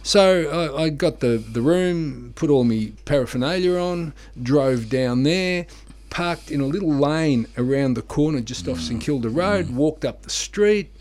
[0.02, 4.12] So I, I got the, the room, put all my paraphernalia on,
[4.42, 5.66] drove down there,
[6.10, 9.04] parked in a little lane around the corner just off St mm.
[9.04, 9.74] Kilda Road, mm.
[9.74, 10.94] walked up the street.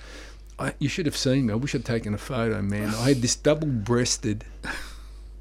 [0.58, 1.54] I, you should have seen me.
[1.54, 2.90] I wish I'd taken a photo, man.
[2.96, 4.46] I had this double-breasted.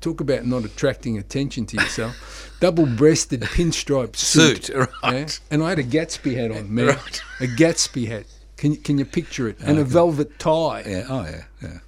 [0.00, 2.51] Talk about not attracting attention to yourself.
[2.62, 5.12] Double-breasted pinstripe suit, Suit, right.
[5.12, 5.26] yeah?
[5.50, 6.86] and I had a Gatsby hat on, man.
[6.86, 7.22] Right.
[7.40, 8.24] A Gatsby hat.
[8.56, 9.58] Can you, can you picture it?
[9.60, 11.06] And a velvet tie, Yeah.
[11.08, 11.42] Oh yeah.
[11.60, 11.78] Yeah.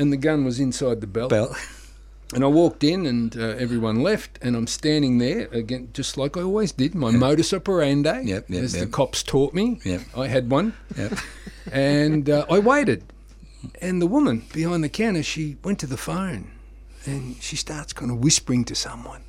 [0.00, 1.30] and the gun was inside the belt.
[1.30, 1.54] Bell.
[2.34, 6.36] And I walked in, and uh, everyone left, and I'm standing there again, just like
[6.36, 6.92] I always did.
[6.96, 9.78] My modus operandi, Yep, yep, as the cops taught me.
[9.84, 10.00] Yep.
[10.16, 11.10] I had one, Yeah.
[11.70, 13.04] and uh, I waited.
[13.80, 16.50] And the woman behind the counter, she went to the phone,
[17.06, 19.22] and she starts kind of whispering to someone.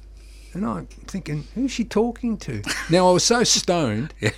[0.55, 2.63] And I'm thinking, who's she talking to?
[2.89, 4.31] Now I was so stoned, Yeah.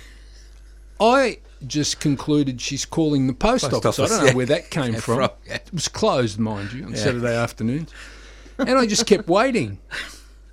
[1.00, 3.98] I just concluded she's calling the post, Post office.
[4.00, 4.34] I don't know yeah.
[4.34, 5.16] where that came Yeah, from.
[5.16, 5.54] from- yeah.
[5.54, 7.90] It was closed, mind you, on Saturday afternoons.
[8.58, 9.78] And I just kept waiting.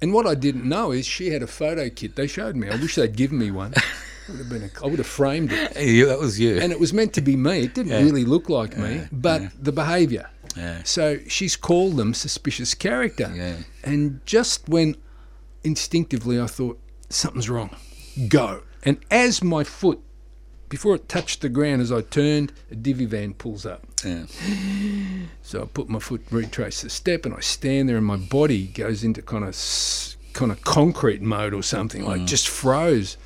[0.01, 2.15] And what I didn't know is she had a photo kit.
[2.15, 2.69] They showed me.
[2.69, 3.73] I wish they'd given me one.
[4.29, 5.79] Would have been a, I would have framed it.
[5.79, 6.57] You, that was you.
[6.59, 7.59] And it was meant to be me.
[7.65, 8.01] It didn't Yeah.
[8.01, 10.27] really look like me, but the behaviour.
[10.57, 10.81] yeah.
[10.83, 13.31] So she's called them suspicious character.
[13.35, 13.57] Yeah.
[13.83, 14.95] And just when
[15.65, 17.75] instinctively I thought, something's wrong,
[18.27, 18.63] go.
[18.83, 19.99] And as my foot,
[20.69, 23.85] before it touched the ground, as I turned, a divvy van pulls up.
[24.03, 24.25] Yeah.
[25.41, 28.67] So I put my foot, retrace the step, and I stand there, and my body
[28.67, 29.55] goes into kind of
[30.33, 32.27] kind of concrete mode or something, like mm.
[32.27, 33.17] just froze.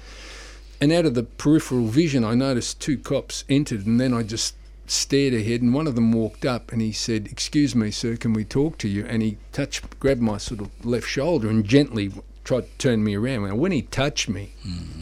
[0.79, 4.55] And out of the peripheral vision, I noticed two cops entered, and then I just
[4.85, 8.33] stared ahead, and one of them walked up, and he said, "Excuse me, sir, can
[8.33, 12.11] we talk to you?" And he touched, grabbed my sort of left shoulder, and gently
[12.49, 13.47] tried to turn me around.
[13.47, 14.53] Now, when he touched me,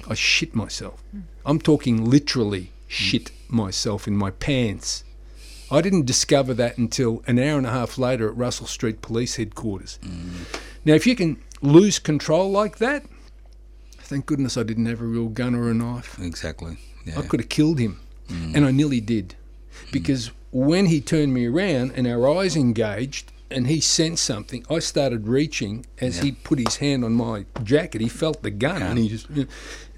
[0.09, 1.01] I shit myself.
[1.45, 5.05] I'm talking literally shit myself in my pants.
[5.71, 9.37] I didn't discover that until an hour and a half later at Russell Street Police
[9.37, 9.97] Headquarters.
[10.83, 13.05] Now, if you can lose control like that,
[13.91, 16.19] thank goodness I didn't have a real gun or a knife.
[16.19, 16.77] Exactly.
[17.05, 17.17] Yeah.
[17.17, 18.55] I could have killed him, mm.
[18.55, 19.35] and I nearly did,
[19.93, 24.79] because when he turned me around and our eyes engaged, and he sensed something, I
[24.79, 28.01] started reaching as he put his hand on my jacket.
[28.01, 29.27] He felt the gun, and he just,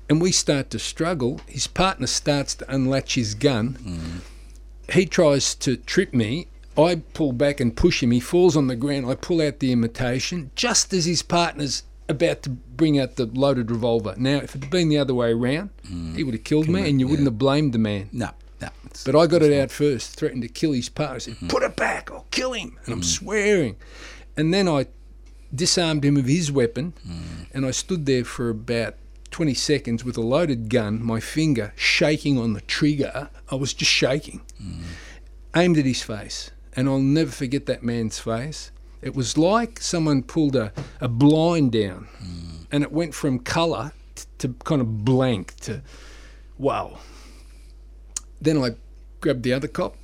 [0.10, 1.42] and we start to struggle.
[1.48, 3.78] His partner starts to unlatch his gun.
[3.82, 4.94] Mm.
[4.94, 6.48] He tries to trip me.
[6.78, 8.12] I pull back and push him.
[8.12, 9.06] He falls on the ground.
[9.06, 13.70] I pull out the imitation just as his partner's about to bring out the loaded
[13.70, 14.16] revolver.
[14.18, 16.16] Now, if it had been the other way around, mm.
[16.16, 18.10] he would have killed me, and you wouldn't have blamed the man.
[18.12, 18.32] No.
[19.06, 21.16] But I got it out first, threatened to kill his partner.
[21.16, 21.48] I said, mm-hmm.
[21.48, 22.78] Put it back, I'll kill him.
[22.86, 23.06] And I'm mm.
[23.06, 23.76] swearing.
[24.36, 24.88] And then I
[25.54, 27.48] disarmed him of his weapon, mm.
[27.54, 28.96] and I stood there for about
[29.32, 33.30] 20 seconds with a loaded gun, my finger shaking on the trigger.
[33.50, 34.42] I was just shaking.
[34.62, 34.84] Mm.
[35.56, 38.72] Aimed at his face, and I'll never forget that man's face.
[39.02, 40.72] It was like someone pulled a,
[41.02, 42.08] a blind down,
[42.72, 45.82] and it went from colour t- to kind of blank to
[46.58, 47.00] wow.
[48.42, 48.76] Then I
[49.22, 49.96] grabbed the other cop,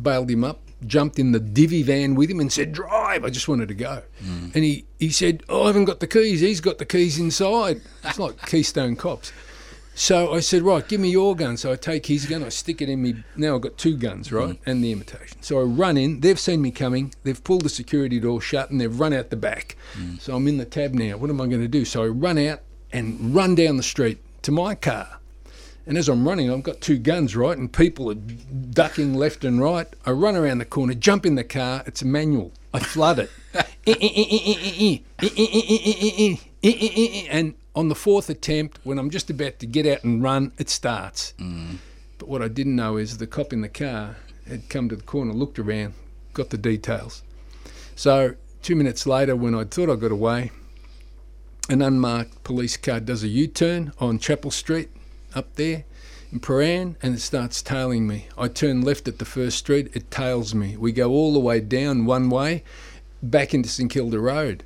[0.00, 3.24] bailed him up, jumped in the divvy van with him and said, Drive.
[3.24, 4.02] I just wanted to go.
[4.22, 4.48] Hmm.
[4.54, 6.40] And he, he said, oh, I haven't got the keys.
[6.40, 7.80] He's got the keys inside.
[8.04, 9.32] It's like Keystone Cops.
[9.94, 11.56] So I said, Right, give me your gun.
[11.56, 13.22] So I take his gun, I stick it in me.
[13.36, 14.56] Now I've got two guns, right?
[14.56, 14.70] Hmm.
[14.70, 15.42] And the imitation.
[15.42, 16.20] So I run in.
[16.20, 17.14] They've seen me coming.
[17.24, 19.76] They've pulled the security door shut and they've run out the back.
[19.94, 20.16] Hmm.
[20.16, 21.16] So I'm in the cab now.
[21.18, 21.84] What am I going to do?
[21.84, 22.60] So I run out
[22.92, 25.20] and run down the street to my car.
[25.86, 27.56] And as I'm running, I've got two guns, right?
[27.58, 29.86] And people are ducking left and right.
[30.06, 31.82] I run around the corner, jump in the car.
[31.86, 32.52] It's a manual.
[32.72, 33.30] I flood it.
[37.30, 40.70] and on the fourth attempt, when I'm just about to get out and run, it
[40.70, 41.34] starts.
[42.18, 44.16] But what I didn't know is the cop in the car
[44.46, 45.94] had come to the corner, looked around,
[46.32, 47.22] got the details.
[47.96, 50.52] So two minutes later, when I thought I got away,
[51.68, 54.90] an unmarked police car does a U-turn on Chapel Street
[55.34, 55.84] up there
[56.32, 58.26] in Prahran and it starts tailing me.
[58.36, 60.76] I turn left at the first street, it tails me.
[60.76, 62.64] We go all the way down one way
[63.22, 64.64] back into St Kilda Road.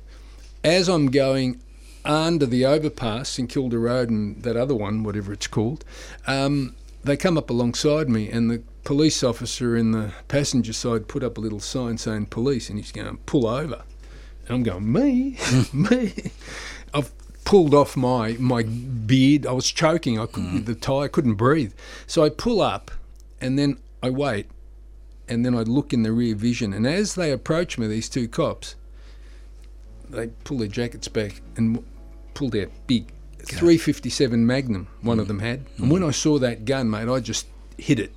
[0.63, 1.59] As I'm going
[2.05, 5.83] under the overpass, St Kilda Road and that other one, whatever it's called,
[6.25, 11.23] um, they come up alongside me and the police officer in the passenger side put
[11.23, 13.83] up a little sign saying police and he's going, pull over.
[14.47, 15.37] And I'm going, me?
[15.73, 16.31] me?
[16.93, 17.11] I've
[17.47, 19.45] pulled off my, my beard.
[19.45, 20.19] I was choking.
[20.19, 20.73] I couldn't, with hmm.
[20.73, 21.71] the tie, I couldn't breathe.
[22.05, 22.91] So I pull up
[23.39, 24.47] and then I wait
[25.29, 26.73] and then I look in the rear vision.
[26.73, 28.75] And as they approach me, these two cops,
[30.09, 31.81] they pull their jackets back and
[32.33, 35.37] pull their big 357 Magnum, one of hmm.
[35.37, 35.59] them had.
[35.77, 35.89] And hmm.
[35.89, 38.11] when I saw that gun, mate, I just hit it.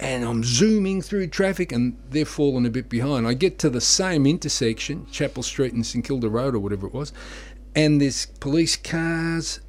[0.00, 3.26] And I'm zooming through traffic and they're falling a bit behind.
[3.26, 6.94] I get to the same intersection, Chapel Street and St Kilda Road or whatever it
[6.94, 7.12] was,
[7.74, 9.60] and there's police cars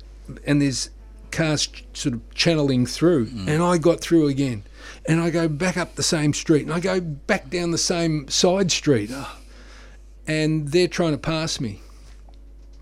[0.46, 0.90] and there's
[1.32, 3.28] cars ch- sort of channeling through.
[3.28, 3.48] Mm.
[3.48, 4.64] And I got through again.
[5.06, 8.28] And I go back up the same street and I go back down the same
[8.28, 9.10] side street.
[9.14, 9.38] Oh.
[10.28, 11.82] And they're trying to pass me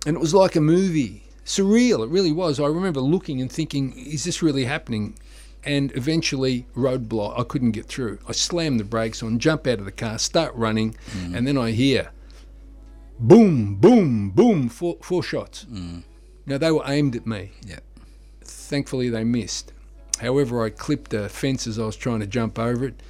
[0.05, 1.23] and it was like a movie.
[1.45, 2.59] Surreal, it really was.
[2.59, 5.17] I remember looking and thinking, is this really happening?
[5.63, 8.19] And eventually, roadblock, I couldn't get through.
[8.27, 11.35] I slammed the brakes on, jump out of the car, start running, mm.
[11.35, 12.11] and then I hear
[13.21, 15.65] boom, boom, boom, four, four shots.
[15.71, 16.03] Mm.
[16.45, 17.51] Now, they were aimed at me.
[17.65, 17.79] Yeah.
[18.43, 19.71] Thankfully, they missed.
[20.19, 23.01] However, I clipped a fence as I was trying to jump over it.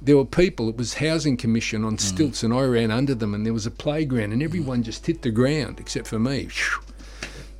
[0.00, 2.00] There were people, it was Housing Commission on mm.
[2.00, 4.44] stilts, and I ran under them, and there was a playground, and mm.
[4.44, 6.48] everyone just hit the ground except for me.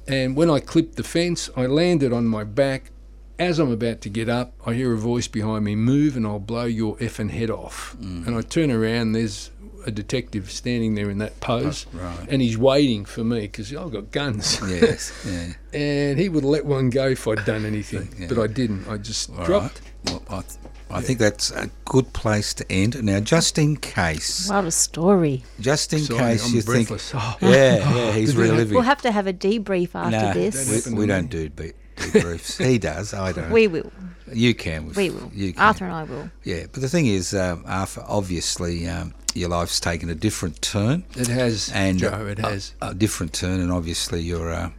[0.06, 2.90] And when I clipped the fence, I landed on my back.
[3.38, 6.38] As I'm about to get up, I hear a voice behind me, move and I'll
[6.38, 7.96] blow your effing head off.
[8.26, 9.50] And I turn around, there's
[9.86, 12.26] a detective standing there in that pose, Right.
[12.28, 14.60] and he's waiting for me because I've got guns.
[14.68, 15.12] Yes.
[15.26, 15.52] Yeah.
[15.80, 18.26] and he would let one go if I'd done anything, Yeah.
[18.28, 18.88] but I didn't.
[18.88, 19.80] I just All dropped.
[20.06, 20.12] right.
[20.28, 20.58] Well, I, th-
[20.90, 23.02] I think that's a good place to end.
[23.02, 25.42] Now, just in case, What a story.
[25.60, 27.10] just in Sorry, case I'm you breathless.
[27.10, 27.36] think, Oh.
[27.40, 27.50] yeah,
[27.96, 28.74] yeah, he's Did reliving.
[28.74, 30.86] We'll have to have a debrief after Nah, this.
[30.86, 32.64] We, we don't do be- debriefs.
[32.64, 33.12] he does.
[33.14, 33.50] I don't.
[33.50, 33.90] We will.
[34.32, 34.92] you can.
[34.92, 35.30] We will.
[35.34, 35.62] You can.
[35.62, 36.30] Arthur and I will.
[36.44, 41.04] Yeah, but the thing is, um, Arthur, obviously, um, your life's taken a different turn.
[41.16, 42.26] It has, and Joe.
[42.26, 42.74] It has.
[42.80, 44.70] a, different turn, and obviously you're uh,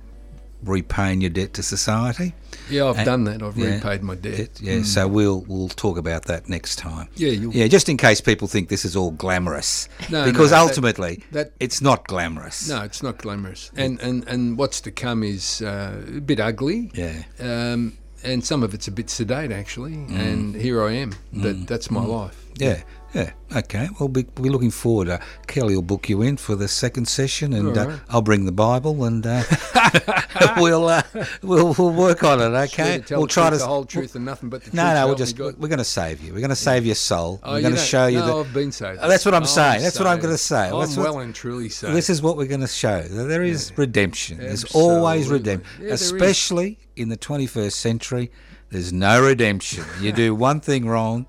[0.64, 2.34] repaying your debt to society.
[2.70, 3.44] yeah, I've and- done that.
[3.44, 3.76] I've yeah.
[3.76, 4.40] repaid my debt.
[4.40, 7.08] It- yeah, so we'll we'll talk about that next time.
[7.16, 10.60] Yeah, you'll- yeah, just in case people think this is all glamorous, No, because no,
[10.60, 12.68] ultimately that- it's not glamorous.
[12.70, 13.72] No, it's not glamorous.
[13.76, 16.92] And and, and what's to come is uh, a bit ugly.
[16.94, 17.24] Yeah.
[17.40, 19.92] Um, and some of it's a bit sedate, actually.
[19.94, 20.18] Mm.
[20.20, 21.14] And here I am.
[21.34, 22.44] That That's my life.
[22.58, 22.82] Yeah,
[23.16, 23.32] yeah.
[23.56, 23.88] Okay.
[24.00, 25.08] Well, be, we're looking forward.
[25.08, 28.00] Uh, Kelly will book you in for the second session, and All uh.
[28.10, 29.44] I'll bring the Bible, and uh,
[30.58, 31.02] we'll, uh,
[31.42, 32.56] we'll we'll work on it.
[32.66, 33.02] Okay.
[33.12, 34.74] we'll try truth, to the whole truth and nothing but the truth.
[34.74, 35.06] No, no.
[35.06, 36.34] We'll me just we're going to save you.
[36.34, 37.40] We're going to save your soul.
[37.42, 38.48] Oh, we're going to show you no, that.
[38.50, 39.00] I've been saved.
[39.02, 39.84] Oh, that's what I'm I'm saying.
[39.84, 40.70] That's what I'm going to say.
[40.70, 41.94] I'm That's what- well and truly saved.
[41.94, 43.02] This is what we're going to show.
[43.04, 44.40] There is redemption.
[44.40, 44.96] There's Absolutely.
[44.96, 45.86] always redemption.
[45.86, 45.94] Yeah.
[45.94, 48.32] Especially in the 21st century,
[48.70, 49.86] there's no redemption.
[50.02, 51.28] You do one thing wrong,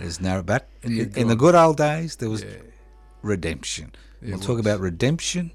[0.00, 0.42] there's no.
[0.42, 2.50] But And you're in, in the good old days, there was Yeah.
[3.22, 3.92] redemption.
[4.22, 5.52] It we'll talk about redemption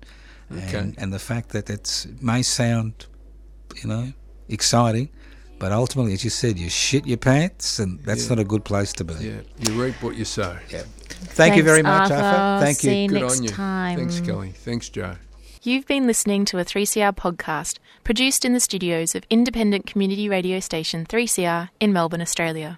[0.52, 0.78] Okay.
[0.78, 3.06] and, and the fact that it may sound,
[3.82, 4.14] you know,
[4.50, 5.10] exciting,
[5.60, 8.30] but ultimately, as you said, you shit your pants, and that's Yeah.
[8.36, 9.14] not a good place to be.
[9.16, 10.58] Yeah, you reap what you sow.
[10.70, 10.84] Yeah.
[11.39, 12.16] Thank you very much, Arthur.
[12.24, 12.66] Arthur.
[12.66, 12.89] Thank you.
[12.89, 13.50] See you Good next on you.
[13.50, 13.98] time.
[14.00, 14.52] Thanks, Kelly.
[14.52, 15.16] Thanks, Joe.
[15.64, 20.60] You've been listening to a 3CR podcast produced in the studios of independent community radio
[20.60, 22.78] station 3CR in Melbourne, Australia.